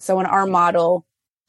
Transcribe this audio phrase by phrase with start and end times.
[0.00, 1.04] So in our model,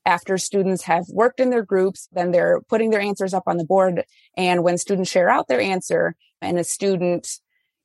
[0.05, 3.65] after students have worked in their groups, then they're putting their answers up on the
[3.65, 4.05] board.
[4.35, 7.27] And when students share out their answer and a student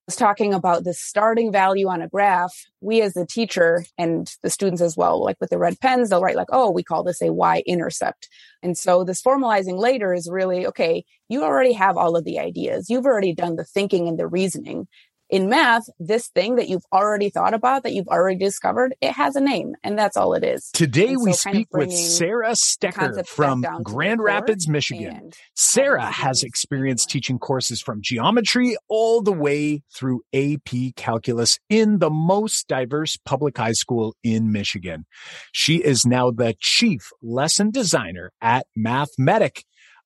[0.09, 4.51] is talking about the starting value on a graph, we as the teacher and the
[4.51, 7.23] students as well, like with the red pens, they'll write like, oh, we call this
[7.23, 8.29] a y intercept.
[8.63, 12.89] And so this formalizing later is really, okay, you already have all of the ideas.
[12.89, 14.89] You've already done the thinking and the reasoning
[15.31, 19.37] in math, this thing that you've already thought about, that you've already discovered, it has
[19.37, 20.71] a name, and that's all it is.
[20.73, 25.31] Today, we speak with Sarah Stecker from Grand Rapids, Michigan.
[25.55, 32.11] Sarah has experience teaching courses from geometry all the way through AP calculus in the
[32.11, 35.07] most diverse public high school in Michigan.
[35.53, 39.65] She is now the chief lesson designer at Math Medic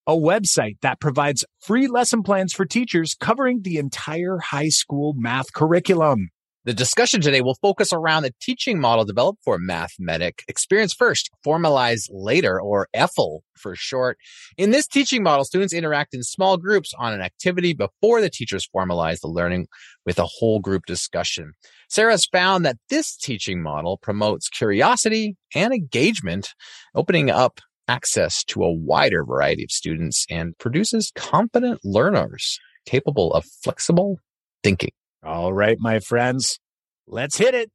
[0.09, 5.53] a website that provides free lesson plans for teachers covering the entire high school math
[5.53, 6.30] curriculum.
[6.65, 11.30] The discussion today will focus around the teaching model developed for Math Medic Experience first,
[11.47, 14.19] formalize later, or EFL for short.
[14.57, 18.69] In this teaching model, students interact in small groups on an activity before the teachers
[18.75, 19.66] formalize the learning
[20.04, 21.52] with a whole group discussion.
[21.88, 26.54] Sarah's found that this teaching model promotes curiosity and engagement,
[26.95, 33.45] opening up access to a wider variety of students and produces confident learners capable of
[33.63, 34.19] flexible
[34.63, 34.93] thinking.
[35.23, 36.61] All right, my friends,
[37.07, 37.71] let's hit it.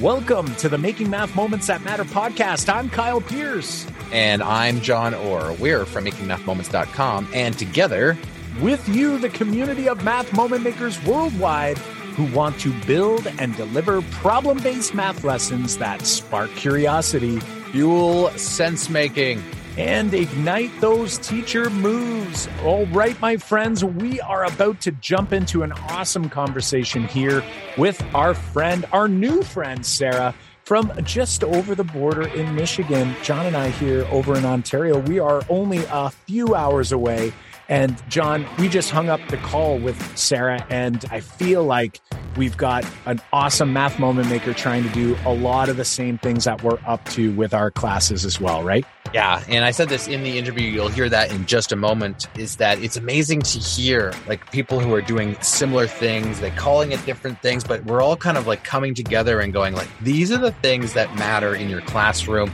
[0.00, 2.72] Welcome to the Making Math Moments That Matter podcast.
[2.72, 3.84] I'm Kyle Pearce.
[4.12, 5.54] And I'm Jon Orr.
[5.54, 7.28] We're from makingmathmoments.com.
[7.34, 8.16] And together,
[8.60, 14.00] with you, the community of math moment makers worldwide who want to build and deliver
[14.02, 17.40] problem based math lessons that spark curiosity,
[17.72, 19.42] fuel sense making,
[19.78, 22.48] and ignite those teacher moves.
[22.64, 27.44] All right, my friends, we are about to jump into an awesome conversation here
[27.76, 30.34] with our friend, our new friend, Sarah.
[30.64, 35.18] From just over the border in Michigan, Jon and I here over in Ontario, we
[35.18, 37.32] are only a few hours away
[37.68, 42.00] and Jon, we just hung up the call with Sarah, and I feel like
[42.36, 46.18] we've got an awesome math moment maker trying to do a lot of the same
[46.18, 48.86] things that we're up to with our classes as well, right?
[49.12, 49.42] Yeah.
[49.48, 52.56] And I said this in the interview, you'll hear that in just a moment, is
[52.56, 57.04] that it's amazing to hear like people who are doing similar things, they're calling it
[57.06, 60.38] different things, but we're all kind of like coming together and going like, these are
[60.38, 62.52] the things that matter in your classroom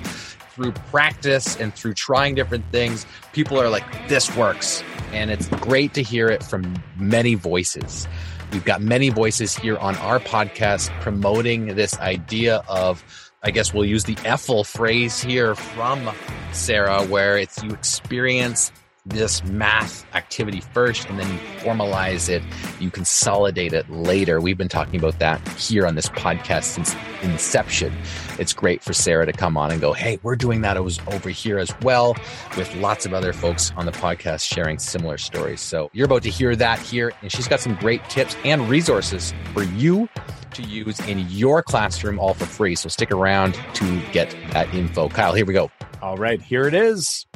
[0.54, 4.82] through practice and through trying different things, people are like, this works.
[5.12, 8.06] And it's great to hear it from many voices.
[8.52, 13.04] We've got many voices here on our podcast promoting this idea of,
[13.42, 16.08] I guess we'll use the EFL phrase here from
[16.52, 18.70] Sarah, where it's you experience
[19.06, 22.42] this math activity first and then you formalize it,
[22.80, 24.40] you consolidate it later.
[24.40, 27.92] We've been talking about that here on this podcast since inception.
[28.38, 31.00] It's great for Sarah to come on and go, Hey, we're doing that It was
[31.08, 32.16] over here as well
[32.56, 35.60] with lots of other folks on the podcast sharing similar stories.
[35.60, 37.12] So you're about to hear that here.
[37.20, 40.08] And she's got some great tips and resources for you
[40.54, 42.74] to use in your classroom all for free.
[42.74, 45.10] So stick around to get that info.
[45.10, 45.70] Kyle, here we go.
[46.00, 47.26] All right, here it is.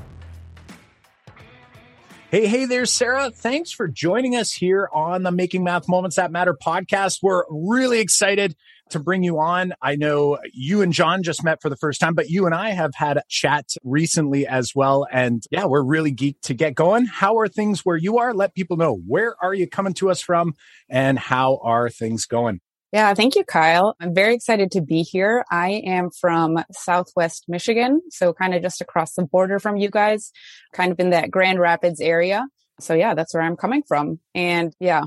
[2.31, 3.31] Hey, hey there, Sarah.
[3.31, 7.21] Thanks for joining us here on the Making Math Moments That Matter podcast.
[7.23, 8.55] We're really excited
[8.91, 9.73] to bring you on.
[9.81, 12.73] I know you and John just met for the first time, but you and I
[12.73, 15.07] have had a chat recently as well.
[15.11, 17.07] And yeah, we're really geeked to get going.
[17.07, 18.35] How are things where you are?
[18.35, 20.53] Let people know where are you coming to us from
[20.91, 22.61] and how are things going?
[22.93, 23.95] Yeah, thank you, Kyle.
[24.01, 25.45] I'm very excited to be here.
[25.51, 30.33] I am from Southwest Michigan, so kind of just across the border from you guys,
[30.73, 32.47] kind of in that Grand Rapids area.
[32.81, 34.21] So yeah, that's where I'm coming from.
[34.35, 35.03] And yeah,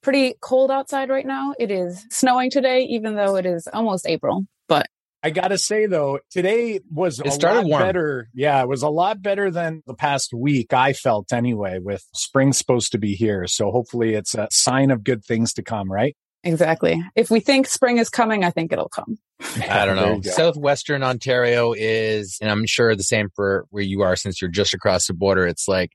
[0.00, 1.54] pretty cold outside right now.
[1.58, 4.86] It is snowing today, even though it is almost April, but
[5.24, 7.82] I gotta say though, today was it a lot warm.
[7.82, 8.28] better.
[8.34, 10.72] Yeah, it was a lot better than the past week.
[10.72, 11.78] I felt anyway.
[11.80, 15.62] With spring supposed to be here, so hopefully it's a sign of good things to
[15.62, 16.14] come, right?
[16.44, 17.02] Exactly.
[17.16, 19.18] If we think spring is coming, I think it'll come.
[19.68, 20.30] I don't know.
[20.30, 24.74] Southwestern Ontario is, and I'm sure the same for where you are since you're just
[24.74, 25.46] across the border.
[25.46, 25.92] It's like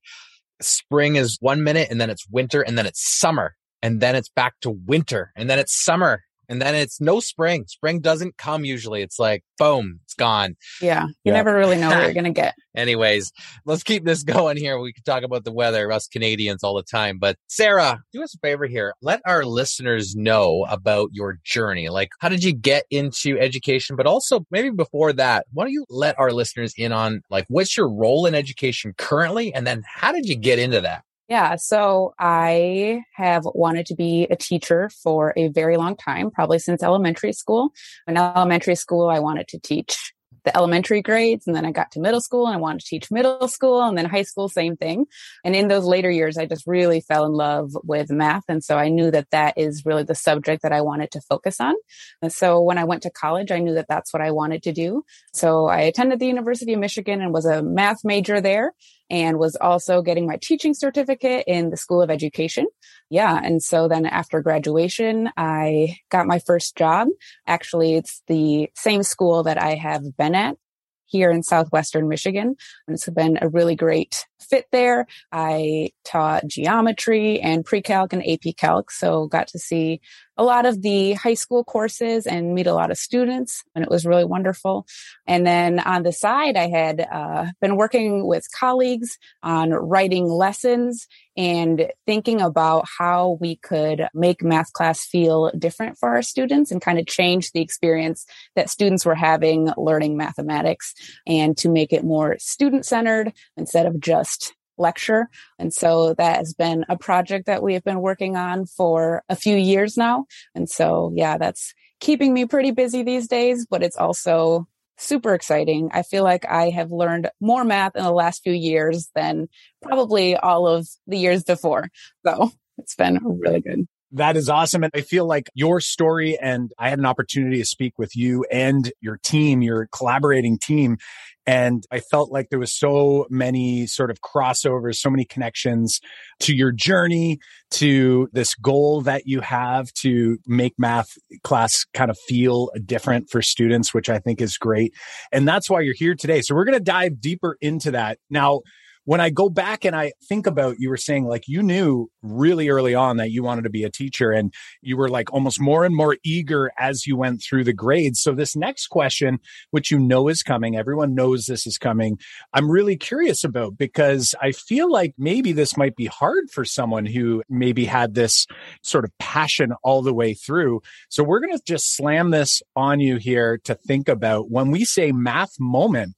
[0.61, 4.29] spring is one minute and then it's winter and then it's summer and then it's
[4.29, 7.65] back to winter and then it's summer And then it's no spring.
[7.67, 9.01] Spring doesn't come usually.
[9.03, 10.57] It's like, boom, it's gone.
[10.81, 11.05] Yeah.
[11.05, 11.33] You yeah.
[11.33, 12.55] never really know what you're going to get.
[12.75, 13.31] Anyways,
[13.65, 14.79] let's keep this going here.
[14.79, 17.19] We can talk about the weather, us Canadians all the time.
[17.19, 18.93] But Sarah, do us a favor here.
[19.01, 21.89] Let our listeners know about your journey.
[21.89, 23.95] Like, how did you get into education?
[23.95, 27.77] But also, maybe before that, why don't you let our listeners in on like what's
[27.77, 29.53] your role in education currently?
[29.53, 31.03] And then how did you get into that?
[31.29, 31.57] Yeah.
[31.57, 36.81] So I have wanted to be a teacher for a very long time, probably since
[36.81, 37.71] elementary school.
[38.07, 40.11] In elementary school, I wanted to teach
[40.45, 43.11] the elementary grades and then I got to middle school and I wanted to teach
[43.11, 45.05] middle school and then high school, same thing.
[45.43, 48.45] And in those later years, I just really fell in love with math.
[48.47, 51.59] And so I knew that that is really the subject that I wanted to focus
[51.59, 51.75] on.
[52.23, 54.71] And so when I went to college, I knew that that's what I wanted to
[54.71, 55.03] do.
[55.33, 58.73] So I attended the University of Michigan and was a math major there
[59.09, 62.67] and was also getting my teaching certificate in the School of Education.
[63.09, 63.39] Yeah.
[63.43, 67.07] And so then after graduation, I got my first job.
[67.47, 70.57] Actually, it's the same school that I have been at
[71.05, 72.55] here in southwestern Michigan.
[72.87, 75.07] And it's been a really great fit there.
[75.31, 80.01] I taught geometry and pre-calc and AP calc, so got to see
[80.39, 83.91] a lot of the high school courses and meet a lot of students, and it
[83.91, 84.87] was really wonderful.
[85.27, 91.07] And then on the side, I had uh, been working with colleagues on writing lessons
[91.35, 96.81] and thinking about how we could make math class feel different for our students and
[96.81, 98.25] kind of change the experience
[98.55, 100.93] that students were having learning mathematics
[101.27, 104.28] and to make it more student centered instead of just
[104.77, 105.27] lecture.
[105.59, 109.35] And so that has been a project that we have been working on for a
[109.35, 110.25] few years now.
[110.55, 114.67] And so, yeah, that's keeping me pretty busy these days, but it's also
[114.97, 115.89] super exciting.
[115.93, 119.47] I feel like I have learned more math in the last few years than
[119.81, 121.89] probably all of the years before.
[122.25, 123.87] So it's been really good.
[124.11, 124.83] That is awesome.
[124.83, 128.43] And I feel like your story, and I had an opportunity to speak with you
[128.51, 130.97] and your team, your collaborating team.
[131.45, 135.99] And I felt like there was so many sort of crossovers, so many connections
[136.41, 137.39] to your journey,
[137.71, 143.41] to this goal that you have to make math class kind of feel different for
[143.41, 144.93] students, which I think is great.
[145.31, 146.41] And that's why you're here today.
[146.41, 148.19] So we're going to dive deeper into that.
[148.29, 148.61] Now,
[149.09, 152.69] when I go back and I think about you were saying like you knew really
[152.69, 154.53] early on that you wanted to be a teacher and
[154.83, 158.21] you were like almost more and more eager as you went through the grades.
[158.21, 159.39] So this next question,
[159.71, 162.19] which you know is coming, everyone knows this is coming.
[162.53, 167.07] I'm really curious about because I feel like maybe this might be hard for someone
[167.07, 168.45] who maybe had this
[168.83, 170.81] sort of passion all the way through.
[171.09, 174.85] So we're going to just slam this on you here to think about when we
[174.85, 176.13] say math moment.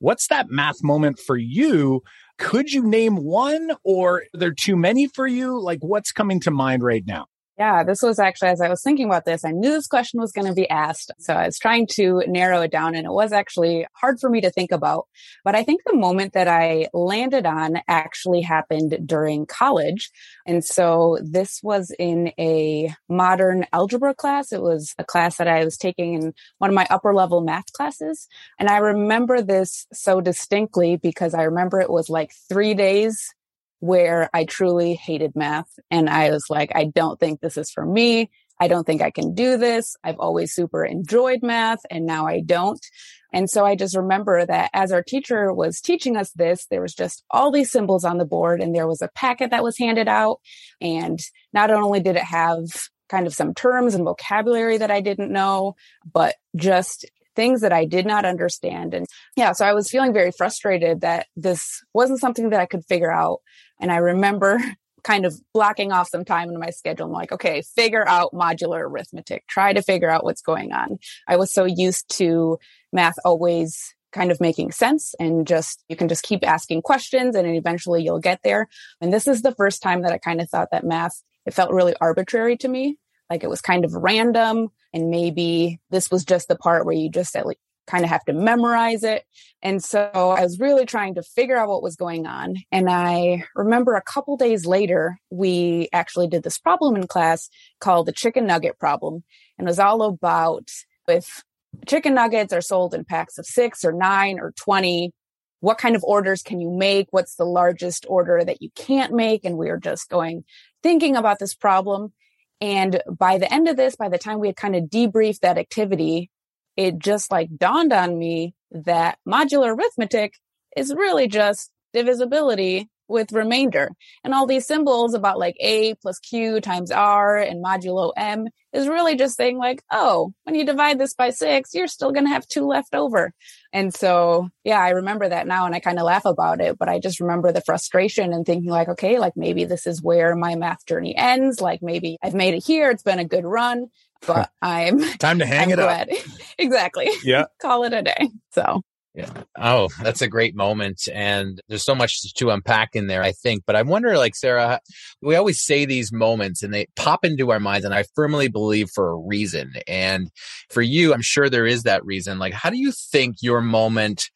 [0.00, 2.04] What's that math moment for you
[2.38, 5.60] could you name one or are there too many for you?
[5.60, 7.26] Like what's coming to mind right now?
[7.58, 10.30] Yeah, this was actually, as I was thinking about this, I knew this question was
[10.30, 11.10] going to be asked.
[11.18, 14.40] So I was trying to narrow it down and it was actually hard for me
[14.42, 15.08] to think about.
[15.44, 20.12] But I think the moment that I landed on actually happened during college.
[20.46, 24.52] And so this was in a modern algebra class.
[24.52, 27.72] It was a class that I was taking in one of my upper level math
[27.72, 28.28] classes.
[28.60, 33.34] And I remember this so distinctly because I remember it was like three days
[33.80, 35.68] where I truly hated math.
[35.90, 38.30] And I was like, I don't think this is for me.
[38.60, 39.96] I don't think I can do this.
[40.02, 42.84] I've always super enjoyed math and now I don't.
[43.32, 46.94] And so I just remember that as our teacher was teaching us this, there was
[46.94, 50.08] just all these symbols on the board and there was a packet that was handed
[50.08, 50.40] out.
[50.80, 51.18] And
[51.52, 52.64] not only did it have
[53.08, 55.76] kind of some terms and vocabulary that I didn't know,
[56.10, 58.94] but just things that I did not understand.
[58.94, 62.84] And yeah, so I was feeling very frustrated that this wasn't something that I could
[62.86, 63.38] figure out.
[63.80, 64.60] And I remember
[65.04, 67.06] kind of blocking off some time in my schedule.
[67.06, 70.98] I'm like, okay, figure out modular arithmetic, try to figure out what's going on.
[71.26, 72.58] I was so used to
[72.92, 77.46] math always kind of making sense and just you can just keep asking questions and
[77.46, 78.66] eventually you'll get there.
[79.00, 81.72] And this is the first time that I kind of thought that math it felt
[81.72, 82.98] really arbitrary to me.
[83.30, 87.10] Like it was kind of random and maybe this was just the part where you
[87.10, 89.24] just at least kind of have to memorize it.
[89.62, 92.56] And so I was really trying to figure out what was going on.
[92.70, 97.48] And I remember a couple days later, we actually did this problem in class
[97.80, 99.24] called the chicken nugget problem.
[99.58, 100.68] And it was all about
[101.08, 101.42] if
[101.86, 105.12] chicken nuggets are sold in packs of six or nine or 20,
[105.60, 107.08] what kind of orders can you make?
[107.10, 109.44] What's the largest order that you can't make?
[109.44, 110.44] And we were just going,
[110.82, 112.12] thinking about this problem.
[112.60, 115.58] And by the end of this, by the time we had kind of debriefed that
[115.58, 116.30] activity,
[116.78, 120.34] it just like dawned on me that modular arithmetic
[120.76, 123.90] is really just divisibility with remainder.
[124.22, 128.86] And all these symbols about like A plus Q times R and modulo M is
[128.86, 132.32] really just saying like, oh, when you divide this by six, you're still going to
[132.32, 133.32] have two left over.
[133.72, 136.88] And so, yeah, I remember that now and I kind of laugh about it, but
[136.88, 140.54] I just remember the frustration and thinking like, okay, like maybe this is where my
[140.54, 141.60] math journey ends.
[141.60, 142.90] Like maybe I've made it here.
[142.90, 143.88] It's been a good run,
[144.26, 146.10] but I'm time to hang I'm it glad.
[146.10, 146.18] up.
[146.58, 147.08] exactly.
[147.24, 147.44] Yeah.
[147.62, 148.30] Call it a day.
[148.52, 148.82] So
[149.14, 149.30] Yeah.
[149.58, 151.08] Oh, that's a great moment.
[151.12, 153.64] And there's so much to unpack in there, I think.
[153.66, 154.80] But I wonder, like, Sarah,
[155.22, 157.84] we always say these moments and they pop into our minds.
[157.84, 159.72] And I firmly believe for a reason.
[159.86, 160.30] And
[160.70, 162.38] for you, I'm sure there is that reason.
[162.38, 164.30] Like, how do you think your moment,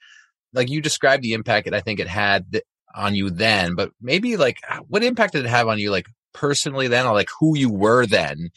[0.53, 3.91] like you described the impact that I think it had th- on you then, but
[4.03, 4.59] maybe like
[4.89, 8.05] what impact did it have on you, like personally then, or like who you were
[8.05, 8.51] then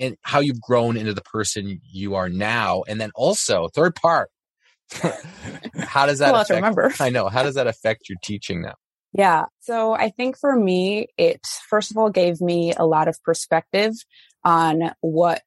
[0.00, 2.82] and how you've grown into the person you are now?
[2.88, 4.30] And then also, third part,
[5.78, 6.92] how does that a lot to affect, remember.
[6.98, 7.28] I know.
[7.28, 8.74] How does that affect your teaching now?
[9.12, 9.46] Yeah.
[9.60, 13.92] So I think for me, it first of all gave me a lot of perspective
[14.44, 15.42] on what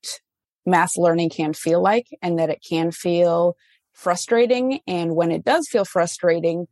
[0.66, 3.56] math learning can feel like and that it can feel
[3.94, 4.80] frustrating.
[4.88, 6.68] And when it does feel frustrating,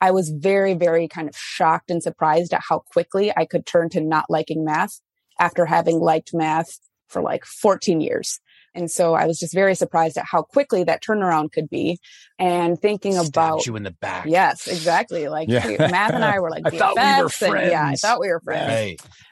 [0.00, 3.88] I was very, very kind of shocked and surprised at how quickly I could turn
[3.90, 5.00] to not liking math
[5.38, 6.78] after having liked math
[7.08, 8.40] for like 14 years.
[8.74, 11.98] And so I was just very surprised at how quickly that turnaround could be
[12.38, 14.26] and thinking Stabbed about you in the back.
[14.26, 15.28] Yes, exactly.
[15.28, 15.66] Like Yeah.
[15.66, 16.78] we- Math and I were like I BFFs.
[16.78, 16.94] thought
[17.40, 18.68] we were and, yeah, I thought we were friends.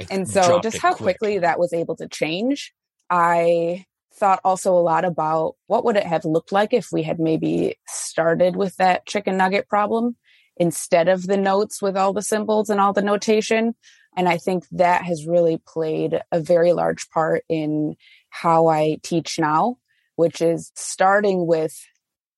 [0.00, 0.10] Right.
[0.10, 1.18] And so just how quick.
[1.18, 2.72] quickly that was able to change.
[3.10, 7.18] I thought also a lot about what would it have looked like if we had
[7.18, 10.16] maybe started with that chicken nugget problem
[10.56, 13.74] instead of the notes with all the symbols and all the notation.
[14.16, 17.96] And I think that has really played a very large part in
[18.30, 19.78] how I teach now,
[20.16, 21.76] which is starting with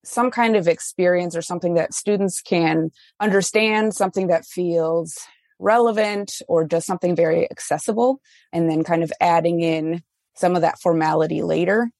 [0.04, 2.90] some kind of experience or something that students can
[3.21, 5.18] understand, something that feels
[5.59, 8.21] relevant or just something very accessible,
[8.52, 10.02] and then kind of adding in
[10.35, 11.90] some of that formality later.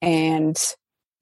[0.00, 0.56] And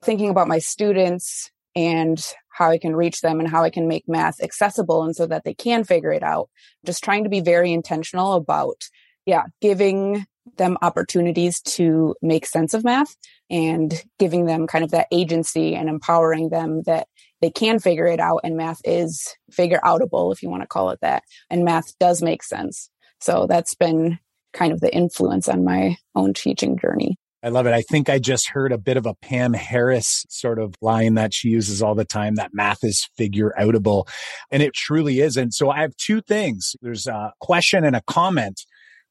[0.02, 4.04] thinking about my students and how I can reach them and how I can make
[4.06, 6.48] math accessible and so that they can figure it out.
[6.86, 8.84] Just trying to be very intentional about,
[9.26, 10.26] yeah, giving
[10.56, 13.16] them opportunities to make sense of math
[13.50, 17.08] and giving them kind of that agency and empowering them that
[17.40, 20.90] they can figure it out and math is figure outable if you want to call
[20.90, 22.90] it that and math does make sense
[23.20, 24.18] so that's been
[24.52, 27.74] kind of the influence on my own teaching journey I love it.
[27.74, 31.34] I think I just heard a bit of a Pam Harris sort of line that
[31.34, 34.08] she uses all the time that math is figure outable.
[34.50, 35.36] And it truly is.
[35.36, 36.74] And so I have two things.
[36.80, 38.62] There's a question and a comment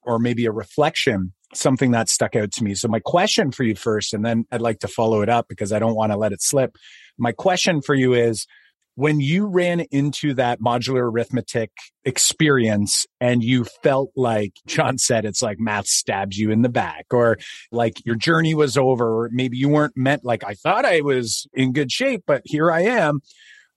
[0.01, 2.73] or maybe a reflection, something that stuck out to me.
[2.73, 5.71] So my question for you first, and then I'd like to follow it up because
[5.71, 6.75] I don't want to let it slip.
[7.19, 8.47] My question for you is,
[8.95, 11.71] when you ran into that modular arithmetic
[12.05, 17.05] experience and you felt like Jon said, it's like math stabs you in the back
[17.11, 17.37] or
[17.71, 21.47] like your journey was over, or maybe you weren't meant like, I thought I was
[21.53, 23.21] in good shape, but here I am.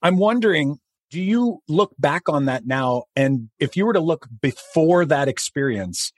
[0.03, 0.77] I'm wondering,
[1.09, 3.03] do you look back on that now?
[3.15, 6.11] And if you were to look before that experience,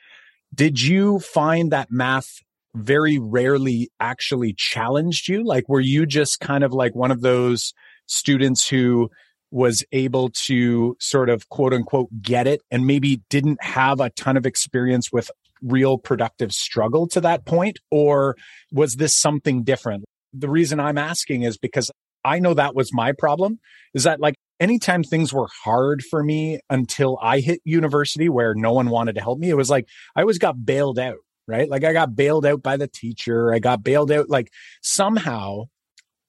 [0.54, 2.28] did you find that math
[2.76, 5.46] very rarely actually challenged you?
[5.46, 7.74] Like, were you just kind of like one of those
[8.10, 9.10] students who
[9.52, 14.38] was able to sort of quote unquote get it and maybe didn't have a ton
[14.38, 17.80] of experience with real productive struggle to that point?
[17.92, 18.36] Or
[18.72, 20.06] was this something different?
[20.34, 21.92] The reason I'm asking is because
[22.24, 23.60] I know that was my problem
[23.94, 28.74] is that like anytime things were hard for me until I hit university where no
[28.74, 31.70] one wanted to help me, it was like I always got bailed out, right?
[31.70, 33.54] Like I got bailed out by the teacher.
[33.54, 34.30] I got bailed out.
[34.30, 34.52] Like
[34.82, 35.66] somehow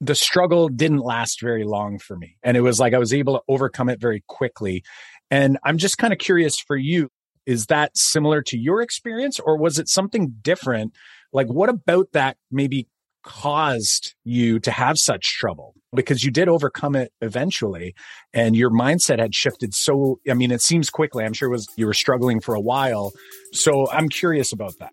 [0.00, 2.37] the struggle didn't last very long for me.
[2.42, 4.83] And it was like I was able to overcome it very quickly.
[5.30, 7.11] And I'm just kind of curious for you,
[7.47, 10.95] is that similar to your experience or was it something different?
[11.33, 12.88] Like what about that maybe
[13.23, 15.75] caused you to have such trouble?
[15.95, 17.95] Because you did overcome it eventually
[18.33, 21.25] and your mindset had shifted so I mean it seems quickly.
[21.25, 23.12] I'm sure it was you were struggling for a while.
[23.52, 24.92] So I'm curious about that.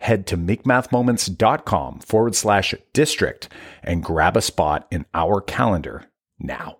[0.00, 3.48] head to makemathmoments.com forward slash district
[3.82, 6.04] and grab a spot in our calendar
[6.38, 6.78] now.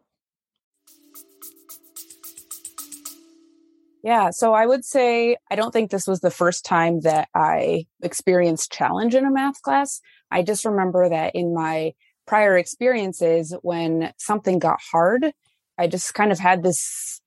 [4.05, 7.87] Yeah, so I would say I don't think this was the first time that I
[8.03, 10.01] experienced challenge in a math class.
[10.31, 11.95] I just remember that in my
[12.27, 15.33] prior experiences, when something got hard,
[15.77, 17.21] I just kind of had this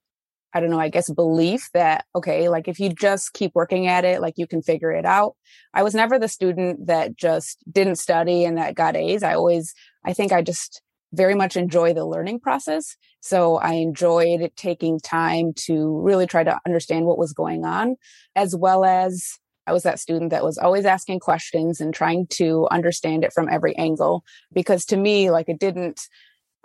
[0.53, 4.05] I don't know, I guess belief that, okay, like if you just keep working at
[4.05, 5.35] it, like you can figure it out.
[5.73, 9.23] I was never the student that just didn't study and that got A's.
[9.23, 10.81] I always, I think I just
[11.13, 12.95] very much enjoy the learning process.
[13.21, 17.95] So I enjoyed taking time to really try to understand what was going on,
[18.35, 22.67] as well as I was that student that was always asking questions and trying to
[22.71, 24.23] understand it from every angle.
[24.51, 26.01] Because to me, like it didn't,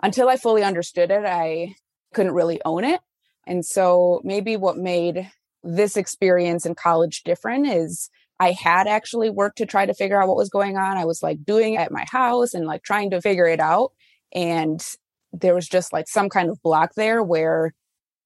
[0.01, 1.75] until I fully understood it, I
[2.13, 2.99] couldn't really own it.
[3.47, 5.31] And so maybe what made
[5.63, 10.27] this experience in college different is I had actually worked to try to figure out
[10.27, 10.97] what was going on.
[10.97, 13.93] I was like doing it at my house and like trying to figure it out.
[14.33, 14.85] And
[15.33, 17.73] there was just like some kind of block there where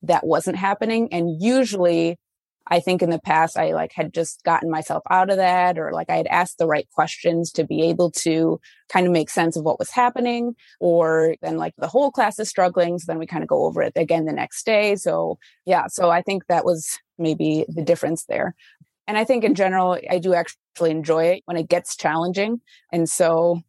[0.04, 1.14] that wasn't happening.
[1.14, 2.18] And usually
[2.68, 5.92] I think in the past I like had just gotten myself out of that or
[5.92, 9.56] like I had asked the right questions to be able to kind of make sense
[9.58, 13.00] of what was happening or then like the whole class is struggling.
[13.00, 14.96] So then we kind of go over it again the next day.
[14.96, 18.56] So yeah, so I think that was maybe the difference there.
[19.08, 22.62] And I think in general, I do actually enjoy it when it gets challenging.
[22.94, 23.62] And so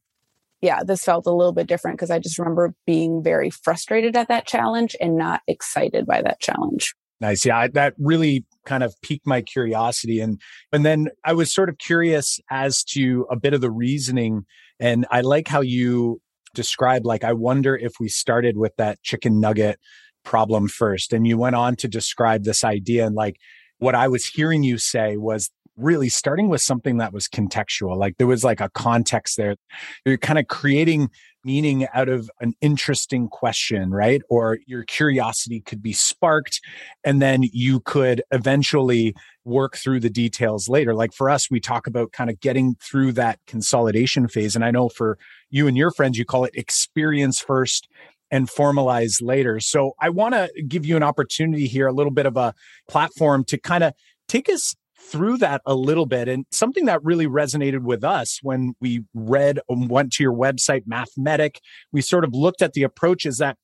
[0.61, 4.29] yeah, this felt a little bit different because I just remember being very frustrated at
[4.29, 6.95] that challenge and not excited by that challenge.
[7.21, 7.45] Nice.
[7.45, 10.41] Yeah, that really kind of piqued my curiosity and
[10.73, 14.45] and then I was sort of curious as to a bit of the reasoning
[14.81, 16.21] and I like how you
[16.55, 19.79] described like I wonder if we started with that chicken nugget
[20.25, 23.37] problem first and you went on to describe this idea and like
[23.79, 28.17] what I was hearing you say was really starting with something that was contextual like
[28.19, 29.57] there was like a context there
[30.05, 31.09] you're kind of creating
[31.45, 34.23] meaning out of an interesting question, right?
[34.29, 36.61] Or your curiosity could be sparked
[37.05, 40.95] and then you could eventually work through the details later.
[40.95, 44.55] Like for us, we talk about kind of getting through that consolidation phase.
[44.55, 45.19] And I know for
[45.51, 47.89] you and your friends, you call it experience first
[48.31, 49.61] and formalize later.
[49.61, 52.55] So I want to give you an opportunity here, a little bit of a
[52.89, 53.95] platform to kind of
[54.29, 54.75] take us
[55.11, 59.59] through that a little bit and something that really resonated with us when we read
[59.69, 61.61] and went to your website Math Medic
[61.93, 63.57] we sort of looked at the approaches that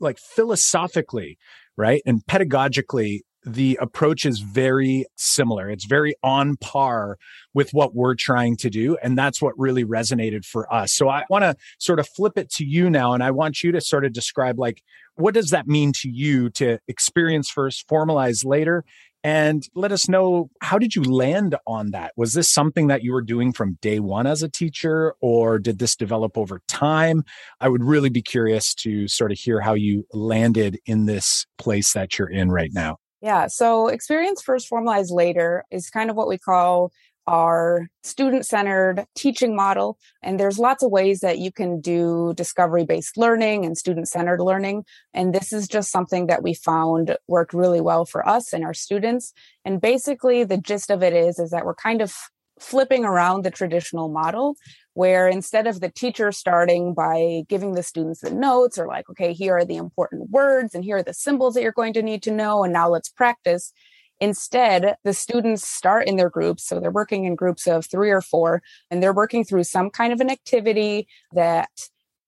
[0.00, 1.38] like philosophically
[1.76, 5.70] right and pedagogically the approach is very similar.
[5.70, 7.16] It's very on par
[7.54, 10.92] with what we're trying to do and that's what really resonated for us.
[10.92, 13.72] So i want to sort of flip it to you now and i want you
[13.72, 14.82] to sort of describe like
[15.16, 18.84] what does that mean to you to experience first formalize later
[19.22, 22.12] and let us know how did you land on that?
[22.16, 25.78] Was this something that you were doing from day one as a teacher or did
[25.78, 27.24] this develop over time?
[27.60, 31.92] I would really be curious to sort of hear how you landed in this place
[31.92, 32.96] that you're in right now.
[33.20, 36.90] Yeah so experience first formalize later is kind of what we call
[37.26, 39.98] our student centered teaching model.
[40.22, 44.40] And there's lots of ways that you can do discovery based learning and student centered
[44.40, 44.84] learning.
[45.14, 48.74] And this is just something that we found worked really well for us and our
[48.74, 49.32] students.
[49.64, 52.14] And basically the gist of it is, is that we're kind of
[52.58, 54.54] flipping around the traditional model
[54.94, 59.32] where instead of the teacher starting by giving the students the notes or like, okay,
[59.32, 62.22] here are the important words and here are the symbols that you're going to need
[62.22, 62.62] to know.
[62.64, 63.72] And now let's practice
[64.20, 66.66] Instead, the students start in their groups.
[66.66, 70.12] So they're working in groups of three or four, and they're working through some kind
[70.12, 71.70] of an activity that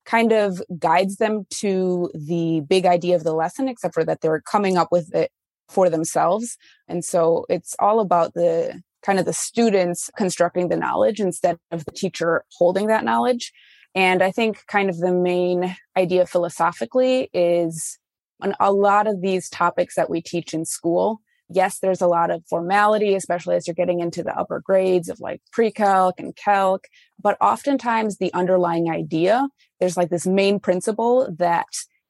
[0.05, 4.41] kind of guides them to the big idea of the lesson, except for that they're
[4.41, 5.31] coming up with it
[5.69, 6.57] for themselves.
[6.89, 11.85] And so it's all about the kind of the students constructing the knowledge instead of
[11.85, 13.53] the teacher holding that knowledge.
[13.95, 17.99] And I think kind of the main idea philosophically is
[18.41, 21.21] on a lot of these topics that we teach in school,
[21.55, 25.21] yes, there's a lot of formality, especially as you're getting into the upper grades of
[25.21, 26.87] like pre-calc and calc,
[27.21, 29.49] but oftentimes the underlying idea,
[29.81, 31.67] there's like this main principle that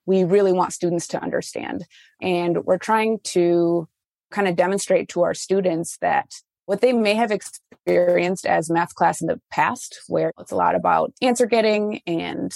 [0.07, 1.85] we really want students to understand.
[2.21, 3.89] And we're trying to
[4.31, 6.33] kind of demonstrate to our students that
[6.67, 10.75] what they may have experienced as math class in the past, where it's a lot
[10.75, 12.53] about answer getting and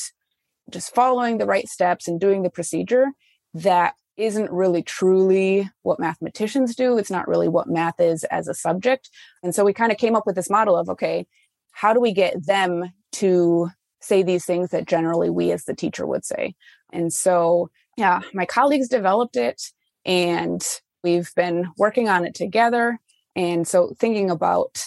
[0.71, 3.07] just following the right steps and doing the procedure
[3.55, 6.99] that isn't really truly what mathematicians do.
[6.99, 9.11] It's not really what math is as a subject.
[9.43, 11.27] And so we kind of came up with this model of, okay,
[11.73, 16.07] how do we get them to say these things that generally we as the teacher
[16.07, 16.55] would say?
[16.93, 19.63] And so, yeah, my colleagues developed it
[20.05, 20.65] and
[21.03, 22.99] we've been working on it together.
[23.35, 24.85] And so thinking about,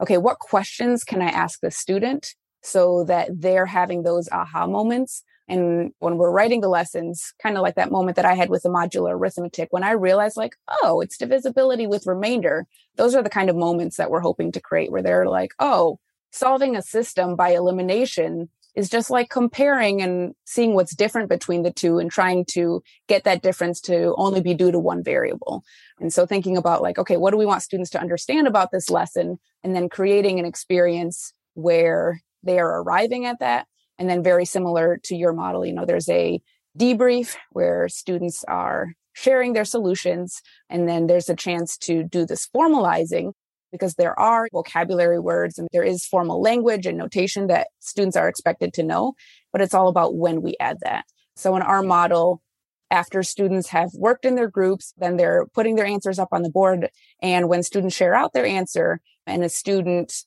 [0.00, 5.22] okay, what questions can I ask the student so that they're having those aha moments
[5.48, 8.62] and when we're writing the lessons, kind of like that moment that I had with
[8.62, 12.66] the modular arithmetic, when I realized like, oh, it's divisibility with remainder.
[12.96, 15.98] Those are the kind of moments that we're hoping to create where they're like, oh,
[16.30, 21.72] solving a system by elimination is just like comparing and seeing what's different between the
[21.72, 25.62] two and trying to get that difference to only be due to one variable.
[26.00, 28.88] And so thinking about like, okay, what do we want students to understand about this
[28.88, 29.38] lesson?
[29.62, 33.66] And then creating an experience where they are arriving at that
[33.98, 36.40] and then very similar to your model, you know, there's a
[36.78, 40.40] debrief where students are sharing their solutions.
[40.70, 43.32] And then there's a chance to do this formalizing
[43.70, 48.28] because there are vocabulary words and there is formal language and notation that students are
[48.28, 49.14] expected to know,
[49.50, 51.04] but it's all about when we add that.
[51.36, 52.42] So in our model,
[52.90, 56.50] after students have worked in their groups, then they're putting their answers up on the
[56.50, 56.90] board.
[57.22, 60.24] And when students share out their answer and a student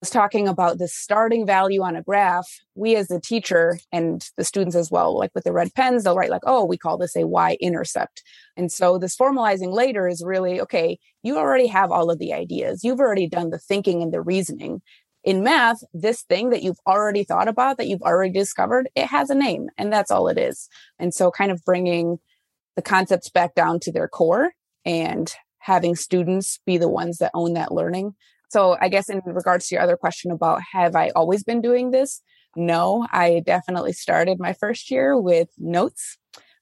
[0.00, 4.44] was talking about the starting value on a graph, we as the teacher and the
[4.44, 7.16] students as well, like with the red pens, they'll write like, oh, we call this
[7.16, 8.22] a y intercept.
[8.56, 12.84] And so this formalizing later is really, okay, you already have all of the ideas.
[12.84, 14.82] You've already done the thinking and the reasoning.
[15.24, 19.30] In math, this thing that you've already thought about, that you've already discovered, it has
[19.30, 20.68] a name and that's all it is.
[20.98, 22.18] And so kind of bringing
[22.76, 24.52] the concepts back down to their core
[24.84, 28.14] and having students be the ones that own that learning
[28.48, 31.90] so I guess in regards to your other question about have I always been doing
[31.90, 32.22] this?
[32.54, 36.16] No, I definitely started my first year with notes.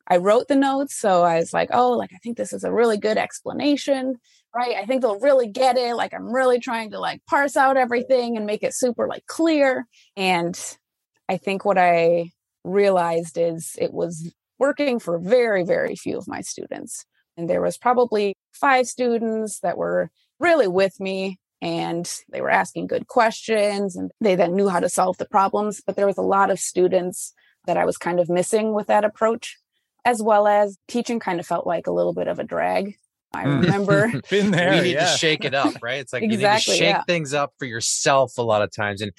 [0.09, 0.97] I wrote the notes.
[0.97, 4.17] So I was like, oh, like, I think this is a really good explanation,
[4.55, 4.77] right?
[4.77, 5.95] I think they'll really get it.
[5.95, 9.87] Like, I'm really trying to like parse out everything and make it super like clear.
[10.17, 10.59] And
[11.29, 12.33] I think what I
[12.65, 17.05] realized is it was working for very, very few of my students.
[17.37, 22.87] And there was probably five students that were really with me and they were asking
[22.87, 25.81] good questions and they then knew how to solve the problems.
[25.85, 27.33] But there was a lot of students
[27.67, 29.57] that I was kind of missing with that approach,
[30.05, 32.99] as well as teaching kind of felt like a little bit of a drag.
[33.35, 33.61] I hmm.
[33.61, 34.73] remember been there.
[34.73, 35.13] We need yeah.
[35.13, 35.99] to shake it up, right?
[35.99, 37.03] It's like exactly, you need to shake yeah.
[37.07, 39.01] things up for yourself a lot of times.
[39.01, 39.13] And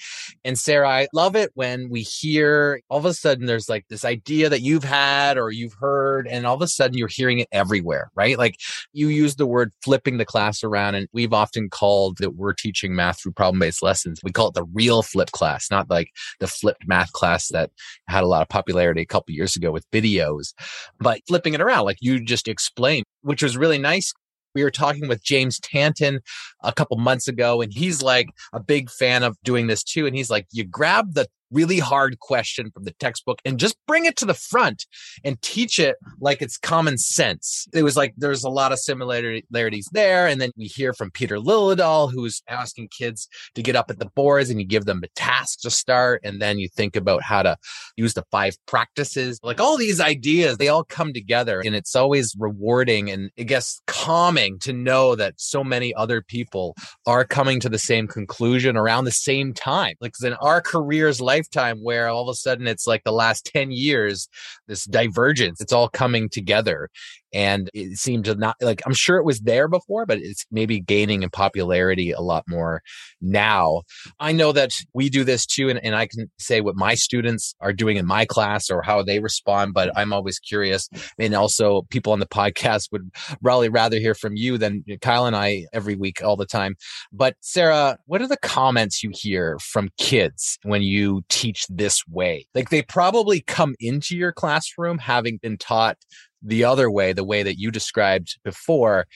[0.44, 4.04] and Sarah, I love it when we hear all of a sudden there's like this
[4.04, 7.48] idea that you've had or you've heard, and all of a sudden you're hearing it
[7.52, 8.38] everywhere, right?
[8.38, 8.56] Like
[8.92, 12.94] you use the word flipping the class around, and we've often called that we're teaching
[12.94, 14.20] math through problem-based lessons.
[14.22, 17.70] We call it the real flip class, not like the flipped math class that
[18.08, 20.54] had a lot of popularity a couple years ago with videos,
[20.98, 24.12] but flipping it around, like you just explained, which was really nice
[24.56, 26.20] we were talking with James Tanton
[26.64, 30.06] a couple months ago, and he's like a big fan of doing this too.
[30.06, 34.04] And he's like, you grab the really hard question from the textbook and just bring
[34.04, 34.86] it to the front
[35.24, 37.66] and teach it like it's common sense.
[37.72, 40.26] It was like there's a lot of similarities there.
[40.26, 44.10] And then we hear from Peter Liljedahl, who's asking kids to get up at the
[44.14, 46.20] boards and you give them a task to start.
[46.24, 47.56] And then you think about how to
[47.96, 49.38] use the five practices.
[49.42, 53.80] Like all these ideas, they all come together and it's always rewarding and I guess
[53.86, 56.74] calming to know that so many other people
[57.06, 59.94] are coming to the same conclusion around the same time.
[60.00, 63.50] Like in our careers, life lifetime where all of a sudden it's like the last
[63.52, 64.28] 10 years,
[64.66, 66.88] this divergence, it's all coming together
[67.32, 70.80] and it seemed to not like i'm sure it was there before but it's maybe
[70.80, 72.82] gaining in popularity a lot more
[73.20, 73.82] now.
[74.20, 77.54] I know that we do this too and, and i can say what my students
[77.60, 81.82] are doing in my class or how they respond but i'm always curious and also
[81.90, 83.10] people on the podcast would
[83.42, 86.76] probably rather hear from you than kyle and i every week all the time.
[87.12, 92.46] But sarah what are the comments you hear from kids when you teach this way?
[92.54, 95.98] Like they probably come into your classroom having been taught
[96.46, 99.06] the other way, the way that you described before.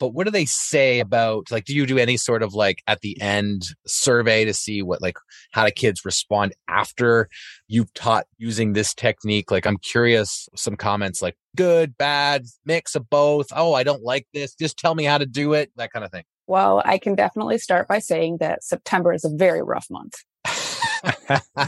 [0.00, 3.00] But what do they say about like do you do any sort of like at
[3.00, 5.16] the end survey to see what like
[5.50, 7.28] how do kids respond after
[7.66, 9.50] you've taught using this technique?
[9.50, 13.48] Like I'm curious some comments like good, bad, mix of both.
[13.52, 14.54] Oh, I don't like this.
[14.54, 16.24] Just tell me how to do it, that kind of thing.
[16.46, 20.14] Well, I can definitely start by saying that September is a very rough month.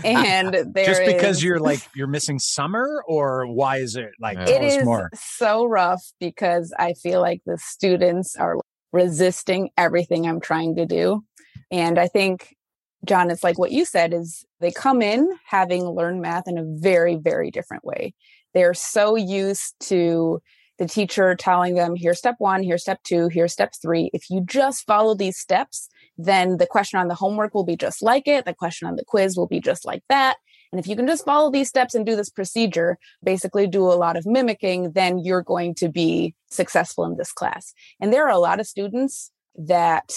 [0.04, 4.38] And there just because is, you're like you're missing summer or why is it like
[4.38, 5.10] it is more?
[5.14, 8.56] so rough because i feel like the students are
[8.92, 11.24] resisting everything I'm trying to do.
[11.70, 12.56] And I think,
[13.04, 16.64] Jon, it's like what you said is they come in having learned math in a
[16.66, 18.14] very, very different way.
[18.52, 20.40] They're so used to
[20.78, 24.10] the teacher telling them, here's step one, here's step two, here's step three.
[24.12, 25.88] If you just follow these steps,
[26.24, 28.44] then the question on the homework will be just like it.
[28.44, 30.36] The question on the quiz will be just like that.
[30.72, 33.94] And if you can just follow these steps and do this procedure, basically do a
[33.94, 37.74] lot of mimicking, then you're going to be successful in this class.
[38.00, 40.12] And there are a lot of students that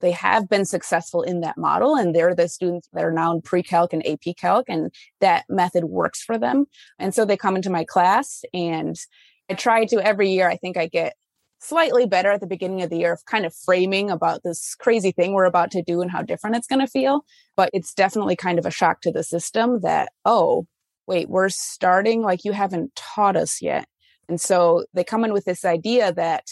[0.00, 3.42] they have been successful in that model and they're the students that are now in
[3.42, 6.66] pre-calc and AP calc and that method works for them.
[6.98, 8.96] And so they come into my class and
[9.50, 11.14] I try to every year, I think I get
[11.60, 15.12] slightly better at the beginning of the year of kind of framing about this crazy
[15.12, 17.24] thing we're about to do and how different it's going to feel.
[17.56, 20.66] But it's definitely kind of a shock to the system that, oh,
[21.06, 23.88] wait, we're starting like you haven't taught us yet.
[24.28, 26.44] And so they come in with this idea that,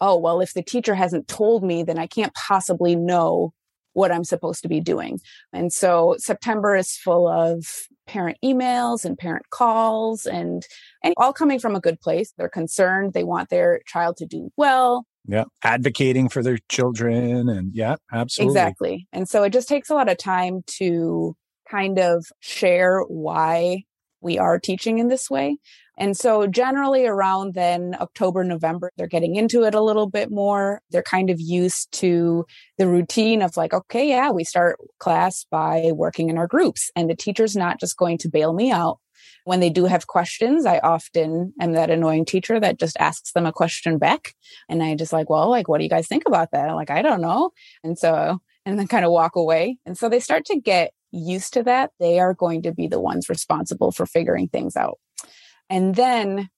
[0.00, 3.54] oh, well, if the teacher hasn't told me, then I can't possibly know
[3.94, 5.20] what I'm supposed to be doing.
[5.52, 7.64] And so September is full of
[8.06, 10.66] parent emails and parent calls and
[11.02, 12.32] and all coming from a good place.
[12.36, 15.06] They're concerned, they want their child to do well.
[15.26, 18.52] Yeah, advocating for their children and yeah, absolutely.
[18.52, 19.08] Exactly.
[19.12, 21.34] And so it just takes a lot of time to
[21.68, 23.84] kind of share why
[24.20, 25.58] we are teaching in this way.
[25.96, 30.80] And so generally around then October, November, they're getting into it a little bit more.
[30.90, 32.46] They're kind of used to
[32.78, 37.08] the routine of like, okay, yeah, we start class by working in our groups and
[37.08, 38.98] the teacher's not just going to bail me out.
[39.44, 43.46] When they do have questions, I often am that annoying teacher that just asks them
[43.46, 44.34] a question back.
[44.68, 46.68] And I just like, well, like, what do you guys think about that?
[46.68, 47.50] I'm like, I don't know.
[47.82, 49.78] And so, and then kind of walk away.
[49.84, 51.90] And so they start to get used to that.
[52.00, 54.98] They are going to be the ones responsible for figuring things out.
[55.74, 56.50] And then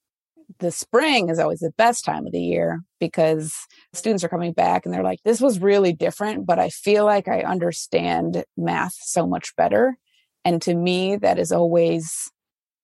[0.59, 3.55] the spring is always the best time of the year because
[3.95, 7.27] students are coming back and they're like, this was really different, but I feel like
[7.27, 9.97] I understand math so much better.
[10.45, 12.31] And to me, that is always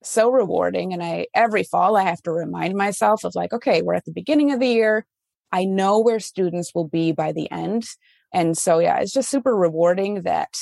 [0.03, 0.95] so rewarding.
[0.95, 4.11] And I, every fall, I have to remind myself of like, okay, we're at the
[4.11, 5.05] beginning of the year.
[5.53, 7.85] I know where students will be by the end.
[8.33, 10.57] And so, yeah, it's just super rewarding that,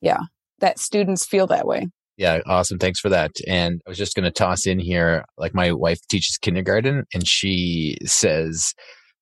[0.00, 0.22] yeah,
[0.58, 1.86] that students feel that way.
[2.20, 2.78] Yeah, awesome.
[2.78, 3.30] Thanks for that.
[3.48, 7.26] And I was just going to toss in here like my wife teaches kindergarten and
[7.26, 8.74] she says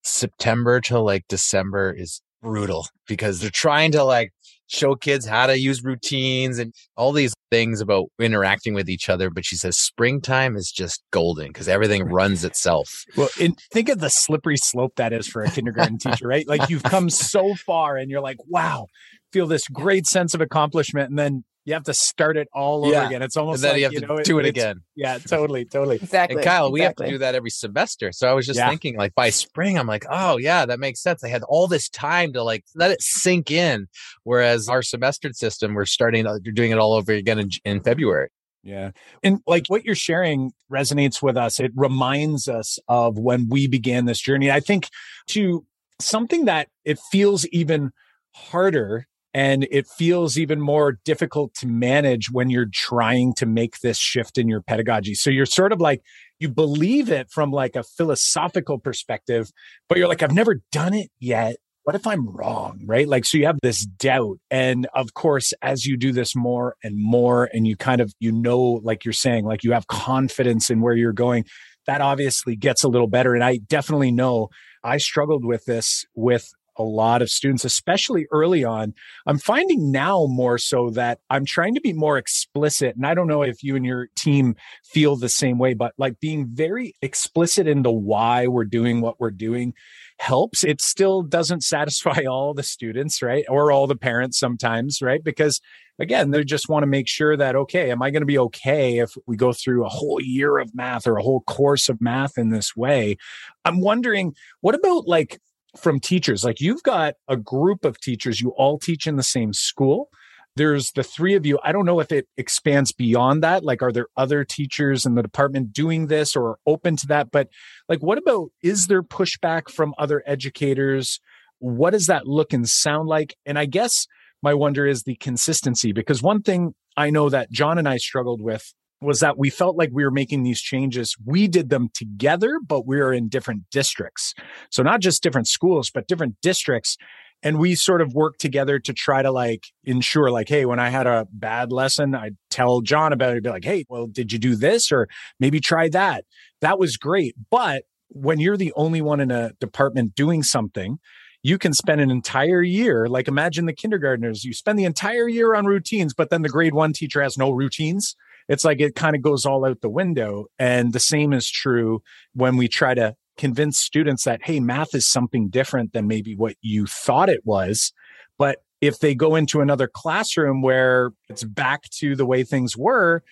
[0.02, 4.32] September to like December is brutal because they're trying to like
[4.66, 9.30] show kids how to use routines and all these things about interacting with each other.
[9.30, 13.04] But she says springtime is just golden because everything runs itself.
[13.16, 13.28] Well,
[13.72, 16.48] think of the slippery slope that is for a kindergarten teacher, right?
[16.48, 18.88] Like you've come so far and you're like, wow,
[19.32, 21.10] feel this great sense of accomplishment.
[21.10, 23.20] And then you have to start it all over again.
[23.20, 24.80] It's almost then like you have you to know, do it, it again.
[24.96, 25.96] Yeah, totally, totally.
[26.02, 26.36] Exactly.
[26.36, 26.72] And Kyle, exactly.
[26.72, 28.10] we have to do that every semester.
[28.10, 28.70] So I was just Yeah.
[28.70, 31.22] thinking, like by spring, I'm like, oh yeah, that makes sense.
[31.22, 33.86] I had all this time to like let it sink in.
[34.24, 37.82] Whereas our semestered system, we're starting, uh, you're doing it all over again in, in
[37.82, 38.30] February.
[38.62, 38.92] Yeah.
[39.22, 41.60] And like what you're sharing resonates with us.
[41.60, 44.50] It reminds us of when we began this journey.
[44.50, 44.88] I think
[45.28, 45.66] to
[46.00, 47.90] something that it feels even
[48.34, 49.06] harder
[49.38, 54.37] and it feels even more difficult to manage when you're trying to make this shift
[54.37, 55.14] in your pedagogy.
[55.14, 56.03] So you're sort of like,
[56.40, 59.53] you believe it from like a philosophical perspective,
[59.88, 61.55] but you're like, I've never done it yet.
[61.85, 62.81] What if I'm wrong?
[62.85, 63.07] Right.
[63.07, 64.38] Like, so you have this doubt.
[64.51, 68.33] And of course, as you do this more and more, and you kind of, you
[68.33, 71.44] know, like you're saying, like you have confidence in where you're going,
[71.87, 73.37] that obviously gets a little better.
[73.37, 74.48] And I definitely know
[74.83, 78.94] I struggled with this with a lot of students, especially early on.
[79.26, 82.96] I'm finding now more so that I'm trying to be more explicit.
[82.96, 86.20] And I don't know if you and your team feel the same way, but like
[86.20, 89.74] being very explicit in the why we're doing what we're doing
[90.18, 90.64] helps.
[90.64, 93.44] It still doesn't satisfy all the students, right?
[93.48, 95.22] Or all the parents sometimes, right?
[95.22, 95.60] Because
[95.98, 98.98] again, they just want to make sure that, okay, am I going to be okay
[98.98, 102.38] if we go through a whole year of math or a whole course of math
[102.38, 103.16] in this way?
[103.64, 105.40] I'm wondering, what about like
[105.76, 106.44] from teachers?
[106.44, 110.09] Like you've got a group of teachers, you all teach in the same school.
[110.57, 111.61] There's the three of you.
[111.62, 113.62] I don't know if it expands beyond that.
[113.62, 117.31] Like, are there other teachers in the department doing this or open to that?
[117.31, 117.48] But,
[117.88, 121.20] like, what about is there pushback from other educators?
[121.61, 123.37] What does that look and sound like?
[123.46, 124.09] And I guess
[124.42, 128.42] my wonder is the consistency because one thing I know that Jon and I struggled
[128.42, 131.16] with was that we felt like we were making these changes.
[131.24, 134.34] We did them together, but we were in different districts.
[134.70, 136.96] So not just different schools, but different districts.
[137.42, 140.88] And we sort of worked together to try to like ensure like, Hey, when I
[140.88, 144.38] had a bad lesson, I'd tell Jon about it, be like, Hey, well, did you
[144.40, 144.90] do this?
[144.90, 145.08] Or
[145.38, 146.24] maybe try that.
[146.61, 147.37] That was great.
[147.50, 150.98] But when you're the only one in a department doing something,
[151.42, 155.54] you can spend an entire year, like imagine the kindergartners, you spend the entire year
[155.54, 158.16] on routines, but then the grade one teacher has no routines.
[158.48, 160.46] It's like it kind of goes all out the window.
[160.58, 162.02] And the same is true
[162.34, 166.56] when we try to convince students that, hey, math is something different than maybe what
[166.61, 167.92] you thought it was.
[168.38, 173.22] But if they go into another classroom where it's back to the way things were,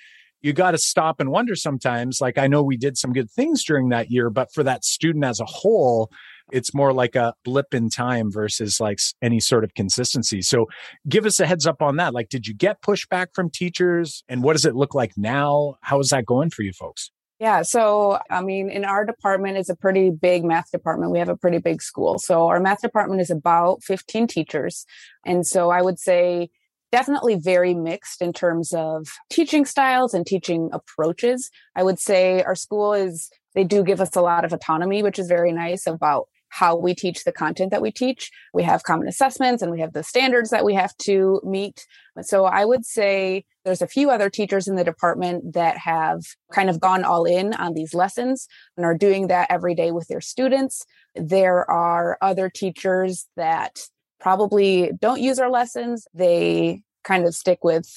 [0.43, 2.21] you got to stop and wonder sometimes.
[2.21, 5.25] Like, I know we did some good things during that year, but for that student
[5.25, 6.11] as a whole,
[6.53, 10.43] it's more like a blip in time versus like any sort of consistency.
[10.43, 10.67] So
[11.09, 12.15] give us a heads up on that.
[12.15, 15.77] Like, did you get pushback from teachers and what does it look like now?
[15.83, 17.11] How is that going for you folks?
[17.39, 17.63] Yeah.
[17.63, 21.13] So, I mean, in our department is a pretty big math department.
[21.13, 22.19] We have a pretty big school.
[22.19, 24.87] So our math department is about 15 teachers.
[25.27, 26.49] And so I would say
[26.93, 31.51] definitely very mixed in terms of teaching styles and teaching approaches.
[31.75, 35.19] I would say our school is, they do give us a lot of autonomy, which
[35.19, 38.31] is very nice about how we teach the content that we teach.
[38.55, 41.87] We have common assessments and we have the standards that we have to meet.
[42.23, 46.71] So I would say there's a few other teachers in the department that have kind
[46.71, 50.21] of gone all in on these lessons and are doing that every day with their
[50.21, 50.85] students.
[51.15, 53.81] There are other teachers that
[54.21, 56.07] probably don't use our lessons.
[56.15, 57.89] They kind of stick with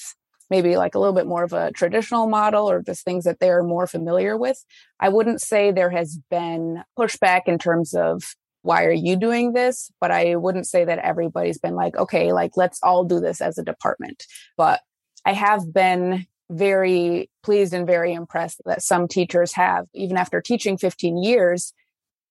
[0.50, 3.62] maybe like a little bit more of a traditional model or just things that they're
[3.62, 4.62] more familiar with.
[4.98, 9.90] I wouldn't say there has been pushback in terms of why are you doing this?
[10.00, 13.56] But I wouldn't say that everybody's been like, okay, like let's all do this as
[13.56, 14.26] a department.
[14.56, 14.80] But
[15.24, 20.76] I have been very pleased and very impressed that some teachers have, even after teaching
[20.76, 21.72] 15 years,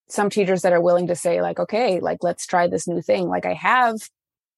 [0.10, 3.28] some teachers that are willing to say like, okay, like let's try this new thing.
[3.28, 3.96] Like I have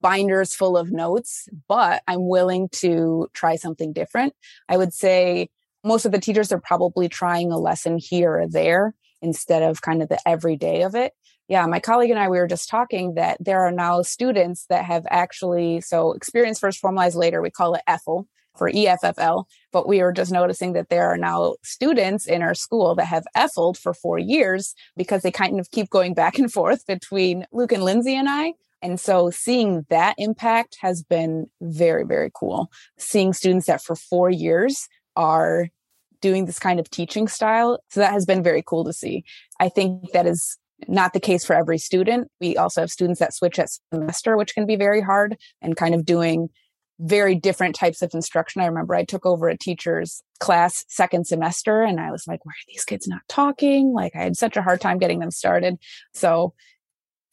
[0.02, 4.34] binders full of notes, but I'm willing to try something different.
[4.68, 5.50] I would say
[5.84, 10.02] most of the teachers are probably trying a lesson here or there instead of kind
[10.02, 11.14] of the everyday of it
[11.52, 14.86] yeah, my colleague and I, we were just talking that there are now students that
[14.86, 18.24] have actually, so experience first, formalized later, we call it EFL
[18.56, 19.44] for EFFL.
[19.74, 23.26] But we were just noticing that there are now students in our school that have
[23.36, 27.74] EFLed for four years because they kind of keep going back and forth between Luke
[27.74, 28.54] and Lindsay and I.
[28.82, 32.72] And so seeing that impact has been very, very cool.
[32.98, 35.68] Seeing students that for four years are
[36.22, 37.80] doing this kind of teaching style.
[37.90, 39.24] So that has been very cool to see.
[39.60, 42.30] I think that is not the case for every student.
[42.40, 45.94] We also have students that switch at semester, which can be very hard and kind
[45.94, 46.50] of doing
[47.00, 48.62] very different types of instruction.
[48.62, 52.52] I remember I took over a teacher's class second semester and I was like, why
[52.52, 53.92] are these kids not talking?
[53.94, 55.78] Like I had such a hard time getting them started.
[56.14, 56.54] So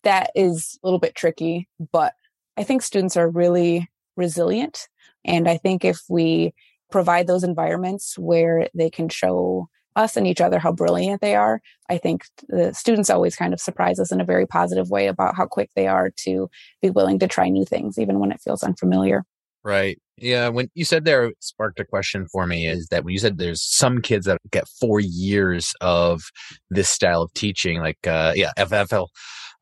[0.05, 2.15] that is a little bit tricky, but
[2.57, 4.89] I think students are really resilient.
[5.25, 6.55] And I think if we
[6.91, 11.61] provide those environments where they can show us and each other how brilliant they are.
[11.91, 15.35] I think the students always kind of surprise us in a very positive way about
[15.35, 16.49] how quick they are to
[16.81, 19.25] be willing to try new things, even when it feels unfamiliar.
[19.65, 20.01] Right.
[20.17, 20.49] Yeah.
[20.49, 23.63] When you said there sparked a question for me is that when you said there's
[23.63, 26.23] some kids that get four years of
[26.71, 29.09] this style of teaching, like, uh, yeah, FFL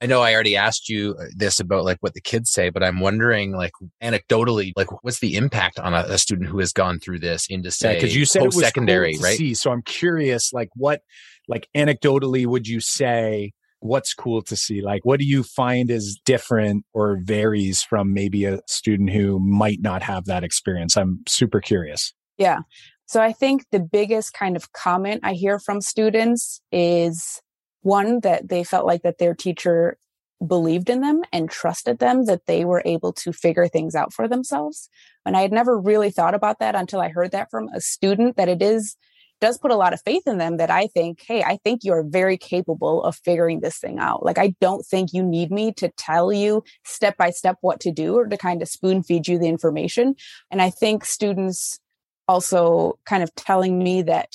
[0.00, 2.82] I know I already asked you uh, this about like what the kids say, but
[2.82, 6.98] I'm wondering like anecdotally, like what's the impact on a, a student who has gone
[6.98, 9.38] through this into say because yeah, you said post secondary, cool right?
[9.38, 11.00] See, so I'm curious, like what,
[11.48, 14.82] like anecdotally, would you say what's cool to see?
[14.82, 19.80] Like, what do you find is different or varies from maybe a student who might
[19.80, 20.96] not have that experience?
[20.96, 22.12] I'm super curious.
[22.38, 22.60] Yeah.
[23.06, 27.40] So I think the biggest kind of comment I hear from students is
[27.82, 29.98] one that they felt like that their teacher
[30.44, 34.28] believed in them and trusted them that they were able to figure things out for
[34.28, 34.88] themselves.
[35.24, 38.36] And i had never really thought about that until i heard that from a student
[38.36, 38.96] that it is
[39.40, 42.02] does put a lot of faith in them that i think hey i think you're
[42.02, 44.24] very capable of figuring this thing out.
[44.24, 47.92] Like i don't think you need me to tell you step by step what to
[47.92, 50.16] do or to kind of spoon feed you the information.
[50.50, 51.80] And i think students
[52.28, 54.34] also kind of telling me that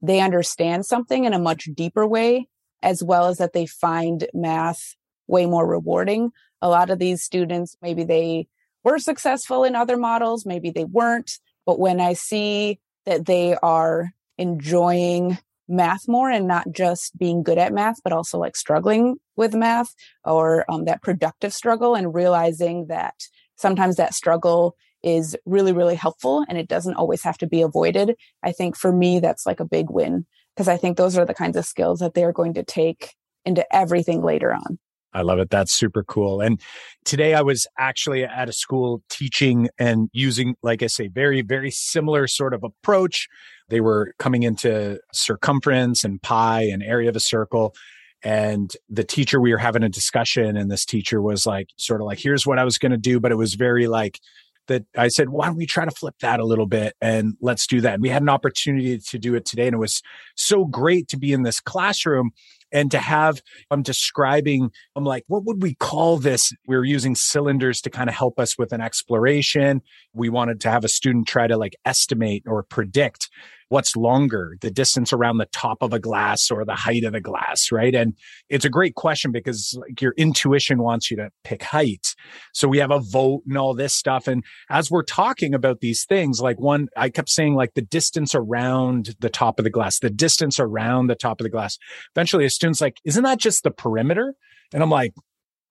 [0.00, 2.48] they understand something in a much deeper way
[2.82, 6.30] as well as that they find math way more rewarding.
[6.60, 8.48] A lot of these students, maybe they
[8.84, 11.38] were successful in other models, maybe they weren't.
[11.66, 17.58] But when I see that they are enjoying math more and not just being good
[17.58, 22.86] at math, but also like struggling with math or um, that productive struggle and realizing
[22.86, 23.14] that
[23.56, 28.16] sometimes that struggle is really, really helpful and it doesn't always have to be avoided.
[28.42, 31.34] I think for me, that's like a big win because I think those are the
[31.34, 34.78] kinds of skills that they're going to take into everything later on.
[35.14, 35.50] I love it.
[35.50, 36.40] That's super cool.
[36.40, 36.60] And
[37.04, 41.70] today I was actually at a school teaching and using, like I say, very, very
[41.70, 43.28] similar sort of approach.
[43.68, 47.74] They were coming into circumference and pi and area of a circle.
[48.22, 52.06] and the teacher we were having a discussion and this teacher was like sort of
[52.06, 54.20] like here's what i was going to do but it was very like
[54.68, 57.66] that i said why don't we try to flip that a little bit and let's
[57.66, 57.94] do that?
[57.94, 60.02] And we had an opportunity to do it today and it was
[60.36, 62.30] so great to be in this classroom
[62.72, 66.52] and to have i'm describing i'm like what would we call this?
[66.66, 69.82] We are using cylinders to kind of help us with an exploration.
[70.12, 73.30] We wanted to have a student try to like estimate or predict
[73.72, 77.22] what's longer, the distance around the top of a glass or the height of the
[77.22, 77.94] glass, right?
[77.94, 78.12] And
[78.50, 82.14] it's a great question because like your intuition wants you to pick height.
[82.52, 84.28] So we have a vote and all this stuff.
[84.28, 88.34] And as we're talking about these things, like one, I kept saying like the distance
[88.34, 91.78] around the top of the glass, the distance around the top of the glass.
[92.14, 94.34] Eventually a student's like, isn't that just the perimeter?
[94.74, 95.14] And I'm like,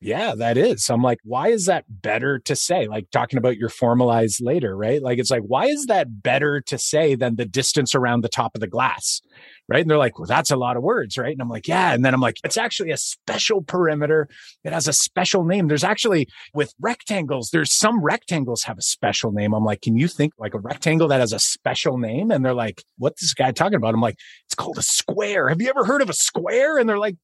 [0.04, 0.84] yeah, that is.
[0.84, 2.88] So I'm like, why is that better to say?
[2.88, 5.00] Like talking about your formalized later, right?
[5.00, 8.56] Like, it's like, why is that better to say than the distance around the top
[8.56, 9.22] of the glass?
[9.70, 9.82] Right.
[9.82, 11.20] And they're like, well, that's a lot of words.
[11.20, 11.32] Right.
[11.32, 11.94] And I'm like, yeah.
[11.94, 14.28] And then I'm like, it's actually a special perimeter.
[14.64, 15.68] It has a special name.
[15.68, 19.54] There's actually with rectangles, there's some rectangles have a special name.
[19.54, 22.32] I'm like, can you think like a rectangle that has a special name?
[22.32, 23.94] And they're like, what's this guy talking about?
[23.94, 25.48] I'm like, it's called a square.
[25.48, 26.80] Have you ever heard of a square?
[26.80, 27.18] And they're like,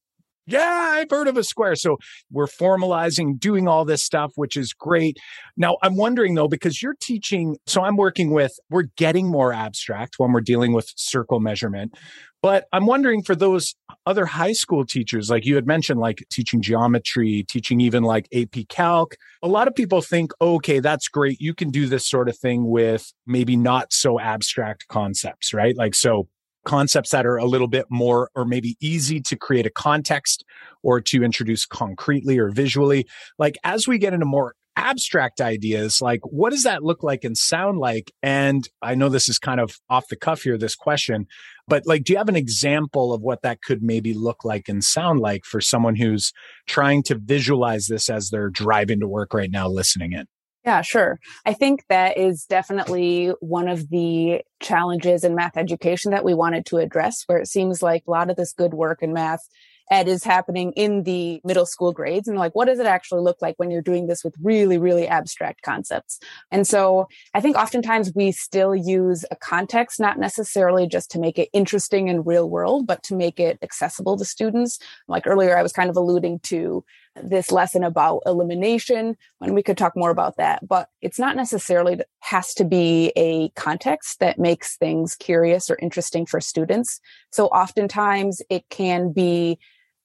[0.48, 1.76] yeah, I've heard of a square.
[1.76, 1.98] So
[2.30, 5.18] we're formalizing, doing all this stuff, which is great.
[5.56, 10.14] Now, I'm wondering though, because you're teaching, so I'm working with, we're getting more abstract
[10.18, 11.94] when we're dealing with circle measurement.
[12.40, 13.74] But I'm wondering for those
[14.06, 18.68] other high school teachers, like you had mentioned, like teaching geometry, teaching even like AP
[18.68, 21.40] Calc, a lot of people think, okay, that's great.
[21.40, 25.76] You can do this sort of thing with maybe not so abstract concepts, right?
[25.76, 26.28] Like, so
[26.68, 30.44] concepts that are a little bit more or maybe easy to create a context
[30.82, 33.06] or to introduce concretely or visually.
[33.38, 37.38] Like as we get into more abstract ideas, like what does that look like and
[37.38, 38.12] sound like?
[38.22, 41.26] And I know this is kind of off the cuff here, this question,
[41.68, 44.84] but like, do you have an example of what that could maybe look like and
[44.84, 46.34] sound like for someone who's
[46.66, 50.26] trying to visualize this as they're driving to work right now, listening in?
[50.68, 51.18] Yeah, sure.
[51.46, 56.66] I think that is definitely one of the challenges in math education that we wanted
[56.66, 59.48] to address, where it seems like a lot of this good work in math
[59.90, 63.38] ed is happening in the middle school grades and like what does it actually look
[63.40, 66.18] like when you're doing this with really really abstract concepts
[66.50, 71.38] and so i think oftentimes we still use a context not necessarily just to make
[71.38, 75.62] it interesting in real world but to make it accessible to students like earlier i
[75.62, 76.84] was kind of alluding to
[77.16, 81.98] this lesson about elimination and we could talk more about that but it's not necessarily
[82.20, 87.00] has to be a context that makes things curious or interesting for students
[87.32, 89.58] so oftentimes it can be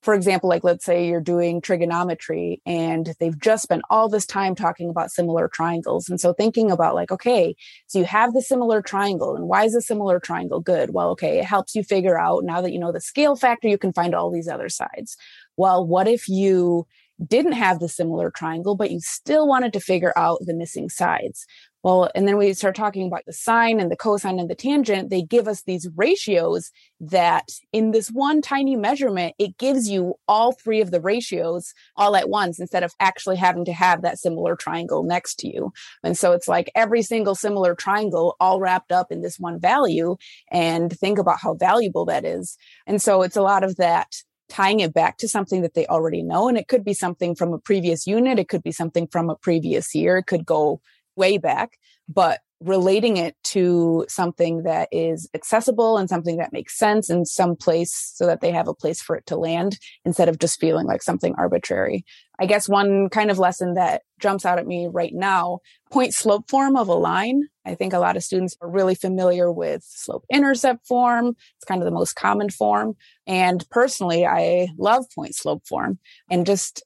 [0.03, 4.53] for example, like let's say you're doing trigonometry and they've just spent all this time
[4.53, 6.09] talking about similar triangles.
[6.09, 7.55] And so thinking about like, okay,
[7.87, 10.93] so you have the similar triangle and why is a similar triangle good?
[10.93, 13.77] Well, okay, it helps you figure out now that you know the scale factor, you
[13.77, 15.15] can find all these other sides.
[15.57, 16.87] Well, what if you
[17.25, 21.45] didn't have the similar triangle, but you still wanted to figure out the missing sides.
[21.83, 25.09] Well, and then we start talking about the sine and the cosine and the tangent.
[25.09, 30.53] They give us these ratios that in this one tiny measurement, it gives you all
[30.53, 34.55] three of the ratios all at once instead of actually having to have that similar
[34.55, 35.73] triangle next to you.
[36.03, 40.15] And so it's like every single similar triangle all wrapped up in this one value
[40.51, 42.57] and think about how valuable that is.
[42.87, 44.15] And so it's a lot of that
[44.53, 46.47] tying it back to something that they already know.
[46.47, 48.37] And it could be something from a previous unit.
[48.37, 50.17] It could be something from a previous year.
[50.17, 50.79] It could go
[51.15, 57.09] way back, but relating it to something that is accessible and something that makes sense
[57.09, 60.39] in some place so that they have a place for it to land instead of
[60.39, 62.05] just feeling like something arbitrary.
[62.39, 65.59] I guess one kind of lesson that jumps out at me right now,
[65.91, 67.43] point slope form of a line.
[67.65, 71.35] I think a lot of students are really familiar with slope intercept form.
[71.57, 72.95] It's kind of the most common form.
[73.27, 75.99] And personally, I love point slope form
[76.29, 76.83] and just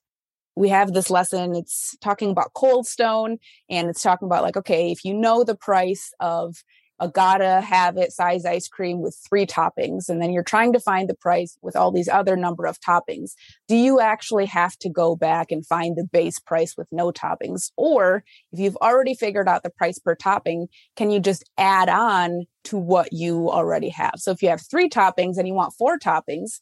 [0.58, 1.56] we have this lesson.
[1.56, 3.38] It's talking about cold stone
[3.70, 6.56] and it's talking about like, okay, if you know the price of
[7.00, 10.80] a gotta have it size ice cream with three toppings, and then you're trying to
[10.80, 13.34] find the price with all these other number of toppings,
[13.68, 17.72] do you actually have to go back and find the base price with no toppings?
[17.78, 22.46] Or if you've already figured out the price per topping, can you just add on
[22.64, 24.16] to what you already have?
[24.16, 26.62] So if you have three toppings and you want four toppings,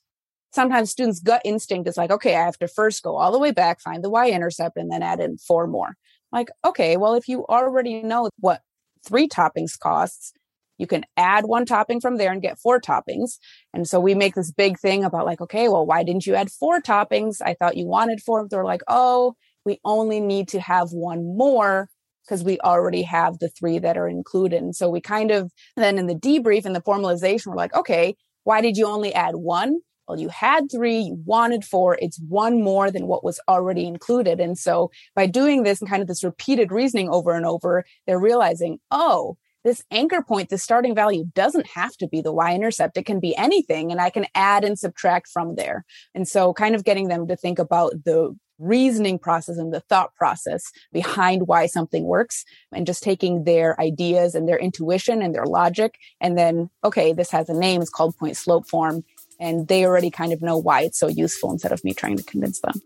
[0.56, 3.52] sometimes students gut instinct is like, okay, I have to first go all the way
[3.52, 5.96] back, find the y intercept, and then add in four more.
[6.32, 8.62] Like, okay, well, if you already know what
[9.06, 10.34] three toppings costs,
[10.78, 13.38] you can add one topping from there and get four toppings.
[13.74, 16.52] And so we make this big thing about like, okay, well, why didn't you add
[16.52, 17.38] four toppings?
[17.42, 18.46] I thought you wanted four.
[18.50, 21.90] They're like, oh, we only need to have one more
[22.26, 24.62] because we already have the three that are included.
[24.62, 28.16] And so we kind of then in the debrief and the formalization, we're like, okay,
[28.44, 29.80] why did you only add one?
[30.08, 34.40] Well, you had three, you wanted four, it's one more than what was already included.
[34.40, 38.20] And so by doing this and kind of this repeated reasoning over and over, they're
[38.20, 42.98] realizing, oh, this anchor point, the starting value doesn't have to be the y intercept.
[42.98, 45.86] It can be anything, and I can add and subtract from there.
[46.14, 50.14] And so, kind of getting them to think about the reasoning process and the thought
[50.16, 55.46] process behind why something works and just taking their ideas and their intuition and their
[55.46, 59.04] logic and then okay this has a name it's called point slope form
[59.40, 62.24] and they already kind of know why it's so useful instead of me trying to
[62.24, 62.82] convince them.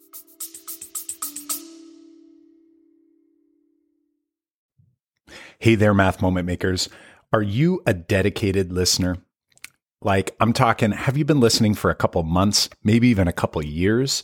[5.59, 6.89] Hey there math moment makers.
[7.33, 9.17] Are you a dedicated listener?
[10.01, 13.61] Like i'm talking have you been listening for a couple months maybe even a couple
[13.61, 14.23] years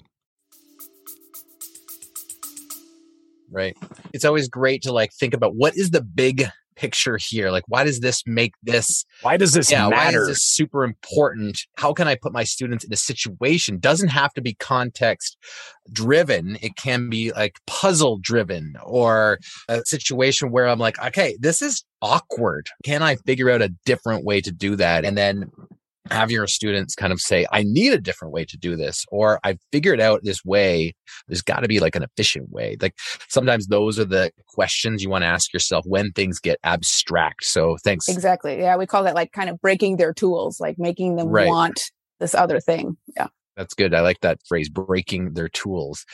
[3.51, 3.77] Right?
[4.13, 6.45] It's always great to like think about what is the big
[6.75, 7.51] picture here?
[7.51, 9.05] Like, why does this make this?
[9.21, 10.19] Why does this yeah, matter?
[10.19, 11.59] Why is this super important?
[11.77, 13.79] How can I put my students in a situation?
[13.79, 15.37] Doesn't have to be context
[15.91, 16.57] driven.
[16.61, 21.83] It can be like puzzle driven or a situation where I'm like, okay, this is
[22.01, 22.67] awkward.
[22.83, 25.05] Can I figure out a different way to do that?
[25.05, 25.51] And then
[26.09, 29.39] have your students kind of say, I need a different way to do this, or
[29.43, 30.95] I've figured out this way.
[31.27, 32.77] There's got to be like an efficient way.
[32.81, 32.95] Like
[33.29, 37.45] sometimes those are the questions you want to ask yourself when things get abstract.
[37.45, 38.07] So thanks.
[38.07, 38.59] Exactly.
[38.59, 38.77] Yeah.
[38.77, 41.47] We call that like kind of breaking their tools, like making them right.
[41.47, 41.79] want
[42.19, 42.97] this other thing.
[43.15, 43.27] Yeah.
[43.57, 43.93] That's good.
[43.93, 46.05] I like that phrase, breaking their tools.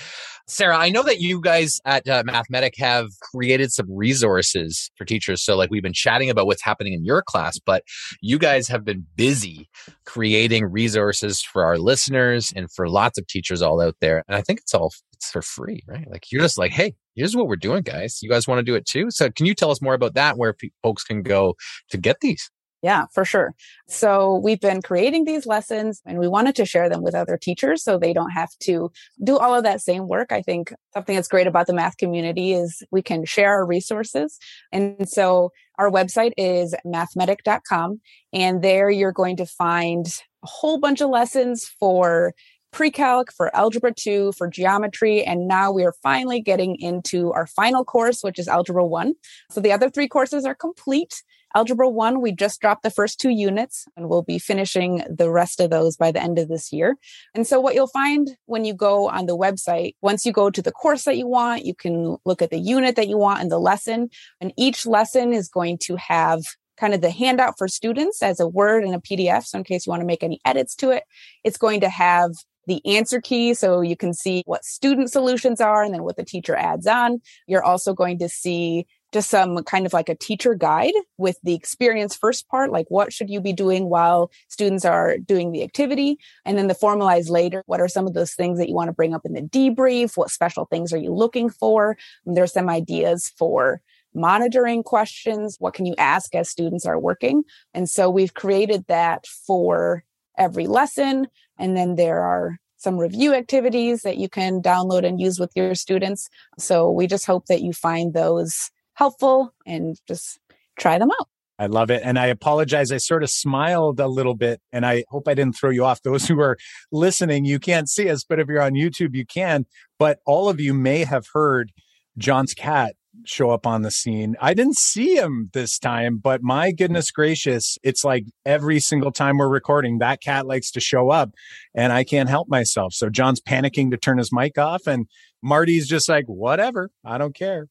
[0.47, 5.05] Sarah, I know that you guys at uh, Math Medic have created some resources for
[5.05, 5.43] teachers.
[5.43, 7.83] So, like, we've been chatting about what's happening in your class, but
[8.21, 9.69] you guys have been busy
[10.05, 14.23] creating resources for our listeners and for lots of teachers all out there.
[14.27, 16.09] And I think it's all it's for free, right?
[16.09, 18.19] Like, you're just like, hey, here's what we're doing, guys.
[18.21, 19.11] You guys want to do it too?
[19.11, 21.53] So, can you tell us more about that, where pe- folks can go
[21.91, 22.49] to get these?
[22.83, 23.55] Yeah, for sure.
[23.87, 27.83] So we've been creating these lessons and we wanted to share them with other teachers
[27.83, 28.91] so they don't have to
[29.23, 30.31] do all of that same work.
[30.31, 34.37] I think something that's great about the math community is we can share our resources.
[34.71, 37.99] And so our website is mathmedic.com
[38.31, 40.05] and there you're going to find
[40.43, 42.33] a whole bunch of lessons for
[42.71, 47.83] pre-calc, for algebra 2, for geometry, and now we are finally getting into our final
[47.83, 49.13] course, which is algebra 1.
[49.49, 51.23] So the other three courses are complete.
[51.57, 55.59] Algebra 1, we just dropped the first two units and we'll be finishing the rest
[55.59, 56.95] of those by the end of this year.
[57.33, 60.61] And so what you'll find when you go on the website, once you go to
[60.61, 63.49] the course that you want, you can look at the unit that you want and
[63.49, 64.11] the lesson.
[64.39, 66.43] And each lesson is going to have
[66.79, 69.45] kind of the handout for students as a Word and a PDF.
[69.45, 71.05] So in case you want to make any edits to it,
[71.43, 72.33] it's going to have
[72.67, 76.23] the answer key so you can see what student solutions are and then what the
[76.23, 77.19] teacher adds on.
[77.47, 81.53] You're also going to see just some kind of like a teacher guide with the
[81.53, 86.17] experience first part, like what should you be doing while students are doing the activity?
[86.45, 88.93] And then the formalize later, what are some of those things that you want to
[88.93, 90.17] bring up in the debrief?
[90.17, 91.97] What special things are you looking for?
[92.25, 93.81] And there's some ideas for
[94.13, 95.55] monitoring questions.
[95.59, 97.43] What can you ask as students are working?
[97.73, 100.03] And so we've created that for
[100.37, 101.27] every lesson.
[101.57, 105.73] And then there are some review activities that you can download and use with your
[105.75, 106.29] students.
[106.59, 110.39] So we just hope that you find those helpful and just
[110.79, 111.27] try them out.
[111.59, 112.01] I love it.
[112.03, 112.91] And I apologize.
[112.91, 116.01] I sort of smiled a little bit and I hope I didn't throw you off.
[116.01, 116.57] Those who are
[116.91, 119.65] listening, you can't see us, but if you're on YouTube, you can.
[119.97, 121.71] But all of you may have heard
[122.17, 122.95] Jon's cat
[123.25, 124.35] show up on the scene.
[124.39, 129.37] I didn't see him this time, but my goodness gracious, it's like every single time
[129.37, 131.31] we're recording, that cat likes to show up
[131.75, 132.93] and I can't help myself.
[132.93, 135.07] So Jon's panicking to turn his mic off and
[135.43, 137.67] Marty's just like, whatever, I don't care.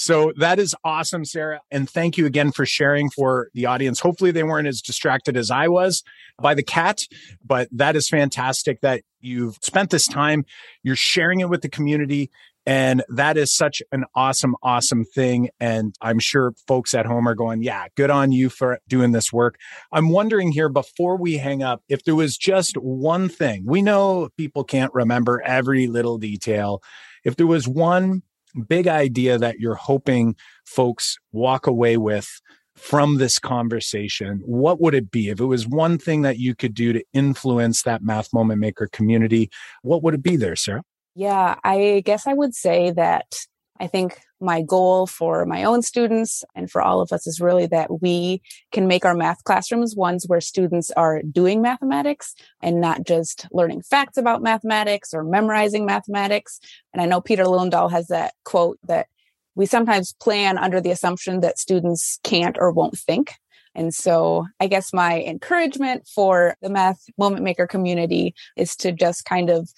[0.00, 1.60] So that is awesome, Sarah.
[1.72, 3.98] And thank you again for sharing for the audience.
[3.98, 6.04] Hopefully they weren't as distracted as I was
[6.40, 7.04] by the cat,
[7.44, 10.44] but that is fantastic that you've spent this time.
[10.84, 12.30] You're sharing it with the community.
[12.64, 15.48] And that is such an awesome, awesome thing.
[15.58, 19.32] And I'm sure folks at home are going, yeah, good on you for doing this
[19.32, 19.56] work.
[19.90, 24.28] I'm wondering here before we hang up, if there was just one thing, we know
[24.36, 26.84] people can't remember every little detail.
[27.24, 28.22] If there was one
[28.58, 32.40] big idea that you're hoping folks walk away with
[32.76, 35.28] from this conversation, what would it be?
[35.28, 38.88] If it was one thing that you could do to influence that math moment maker
[38.92, 39.50] community,
[39.82, 40.82] what would it be there, Sarah?
[41.14, 43.34] Yeah, I guess I would say that
[43.80, 47.66] I think my goal for my own students and for all of us is really
[47.66, 53.04] that we can make our math classrooms ones where students are doing mathematics and not
[53.04, 56.60] just learning facts about mathematics or memorizing mathematics.
[56.92, 59.06] And I know Peter Liljendahl has that quote that
[59.54, 63.34] we sometimes plan under the assumption that students can't or won't think.
[63.74, 69.24] And so I guess my encouragement for the math moment maker community is to just
[69.24, 69.70] kind of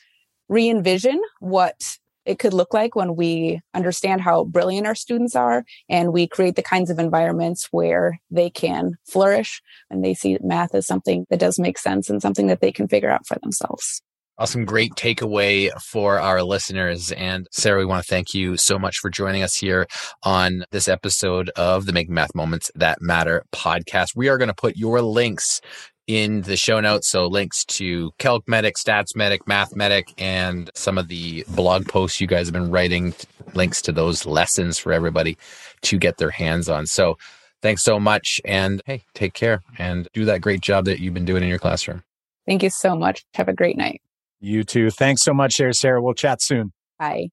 [0.48, 5.64] re envision what it could look like when we understand how brilliant our students are
[5.88, 10.74] and we create the kinds of environments where they can flourish and they see math
[10.74, 14.02] as something that does make sense and something that they can figure out for themselves.
[14.40, 14.64] Awesome.
[14.64, 17.12] Great takeaway for our listeners.
[17.12, 19.86] And Sarah, we want to thank you so much for joining us here
[20.22, 24.16] on this episode of the Make Math Moments That Matter podcast.
[24.16, 25.60] We are going to put your links
[26.10, 27.08] in the show notes.
[27.08, 32.20] So links to Calc Medic, Stats Medic, Math Medic, and some of the blog posts
[32.20, 33.14] you guys have been writing,
[33.54, 35.38] links to those lessons for everybody
[35.82, 36.86] to get their hands on.
[36.86, 37.16] So
[37.62, 38.40] thanks so much.
[38.44, 41.58] And hey, take care and do that great job that you've been doing in your
[41.58, 42.02] classroom.
[42.46, 43.24] Thank you so much.
[43.34, 44.02] Have a great night.
[44.40, 44.90] You too.
[44.90, 45.74] Thanks so much, Sarah.
[45.74, 46.02] Sarah.
[46.02, 46.72] We'll chat soon.
[46.98, 47.28] Bye.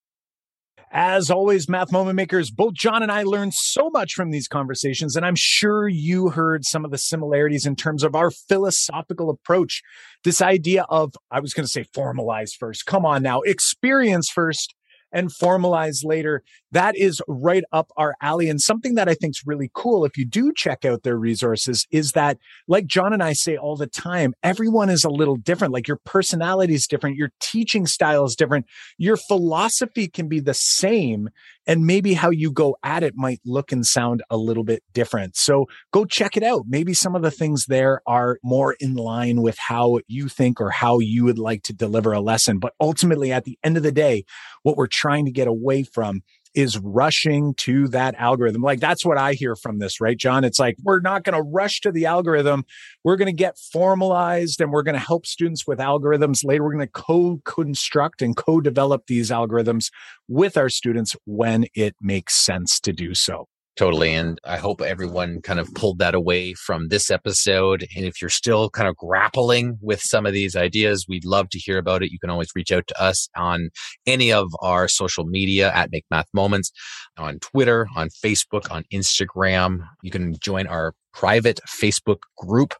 [0.92, 5.18] As always, Math Moment Makers, both Jon and I learned so much from these conversations,
[5.18, 9.82] and I'm sure you heard some of the similarities in terms of our philosophical approach.
[10.24, 12.86] This idea of, I was going to say formalize first.
[12.86, 14.76] Come on now, experience first
[15.12, 16.44] and formalize later.
[16.72, 18.50] That is right up our alley.
[18.50, 21.88] And something that I think is really cool if you do check out their resources
[21.92, 22.38] is that,
[22.68, 25.74] like Jon and I say all the time, everyone is a little different.
[25.74, 28.66] Like your personality is different, your teaching style is different,
[28.98, 31.30] your philosophy can be the same.
[31.70, 35.36] And maybe how you go at it might look and sound a little bit different.
[35.36, 36.64] So go check it out.
[36.66, 40.70] Maybe some of the things there are more in line with how you think or
[40.70, 42.60] how you would like to deliver a lesson.
[42.60, 44.24] But ultimately, at the end of the day,
[44.64, 46.22] what we're trying to get away from
[46.58, 48.64] is rushing to that algorithm.
[48.64, 50.44] Like that's what I hear from this, right, Jon?
[50.44, 52.66] It's like, we're not going to rush to the algorithm.
[53.04, 56.44] We're going to get formalized and we're going to help students with algorithms.
[56.44, 59.92] Later, we're going to co construct and co develop these algorithms
[60.28, 63.48] with our students when it makes sense to do so.
[63.78, 64.16] Totally.
[64.16, 67.86] And I hope everyone kind of pulled that away from this episode.
[67.96, 71.60] And if you're still kind of grappling with some of these ideas, we'd love to
[71.60, 72.12] hear about it.
[72.12, 73.70] You can always reach out to us on
[74.08, 76.72] any of our social media at Make Math Moments,
[77.20, 79.88] on Twitter, on Facebook, on Instagram.
[80.02, 82.74] You can join our private Facebook group.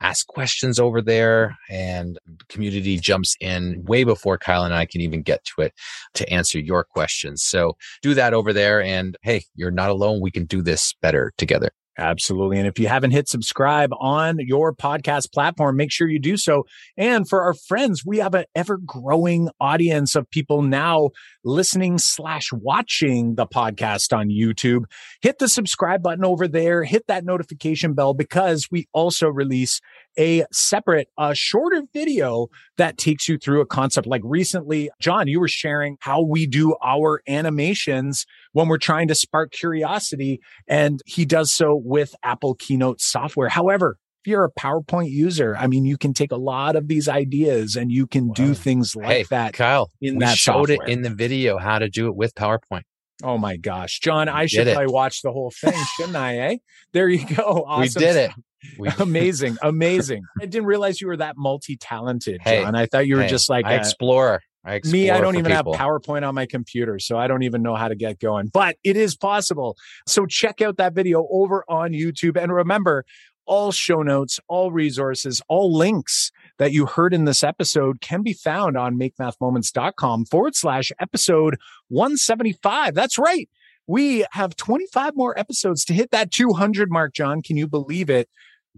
[0.00, 2.18] Ask questions over there and
[2.48, 5.72] community jumps in way before Kyle and I can even get to it
[6.14, 7.42] to answer your questions.
[7.42, 8.82] So do that over there.
[8.82, 10.20] And hey, you're not alone.
[10.20, 11.70] We can do this better together.
[12.00, 12.56] Absolutely.
[12.56, 16.64] And if you haven't hit subscribe on your podcast platform, make sure you do so.
[16.96, 21.10] And for our friends, we have an ever growing audience of people now
[21.44, 24.84] listening slash watching the podcast on YouTube.
[25.20, 29.82] Hit the subscribe button over there, hit that notification bell because we also release
[30.18, 34.06] a separate, uh, shorter video that takes you through a concept.
[34.06, 39.14] Like recently, Jon, you were sharing how we do our animations when we're trying to
[39.14, 40.40] spark curiosity.
[40.68, 43.48] And he does so with Apple Keynote software.
[43.48, 47.08] However, if you're a PowerPoint user, I mean, you can take a lot of these
[47.08, 48.34] ideas and you can wow.
[48.34, 49.54] do things like hey, that.
[49.54, 50.88] Kyle, in we that showed software.
[50.88, 52.82] it in the video how to do it with PowerPoint.
[53.22, 56.38] Oh my gosh, Jon, I should probably watch the whole thing, shouldn't I?
[56.38, 56.56] Eh?
[56.92, 57.64] There you go.
[57.66, 58.00] Awesome.
[58.00, 58.30] We did it.
[58.78, 60.22] We- amazing, amazing.
[60.40, 62.74] I didn't realize you were that multi-talented, hey, Jon.
[62.74, 64.42] I thought you were hey, just like I a, explore.
[64.64, 65.74] I explore me, I don't even people.
[65.74, 68.50] have PowerPoint on my computer, so I don't even know how to get going.
[68.52, 69.76] But it is possible.
[70.06, 73.04] So check out that video over on YouTube, and remember,
[73.46, 78.32] all show notes, all resources, all links that you heard in this episode can be
[78.32, 81.56] found on makemathmoments.com forward slash episode
[81.88, 82.94] 175.
[82.94, 83.48] That's right.
[83.88, 87.42] We have 25 more episodes to hit that 200 mark, Jon.
[87.42, 88.28] Can you believe it?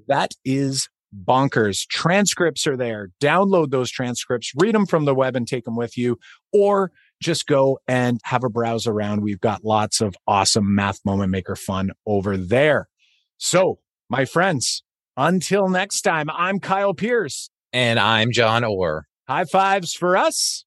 [0.09, 1.86] That is bonkers.
[1.86, 3.09] Transcripts are there.
[3.22, 6.18] Download those transcripts, read them from the web and take them with you,
[6.53, 6.90] or
[7.20, 9.22] just go and have a browse around.
[9.22, 12.88] We've got lots of awesome Math Moment Maker fun over there.
[13.36, 13.78] So,
[14.09, 14.82] my friends,
[15.16, 17.51] until next time, I'm Kyle Pearce.
[17.72, 19.07] And I'm Jon Orr.
[19.28, 20.66] High fives for us.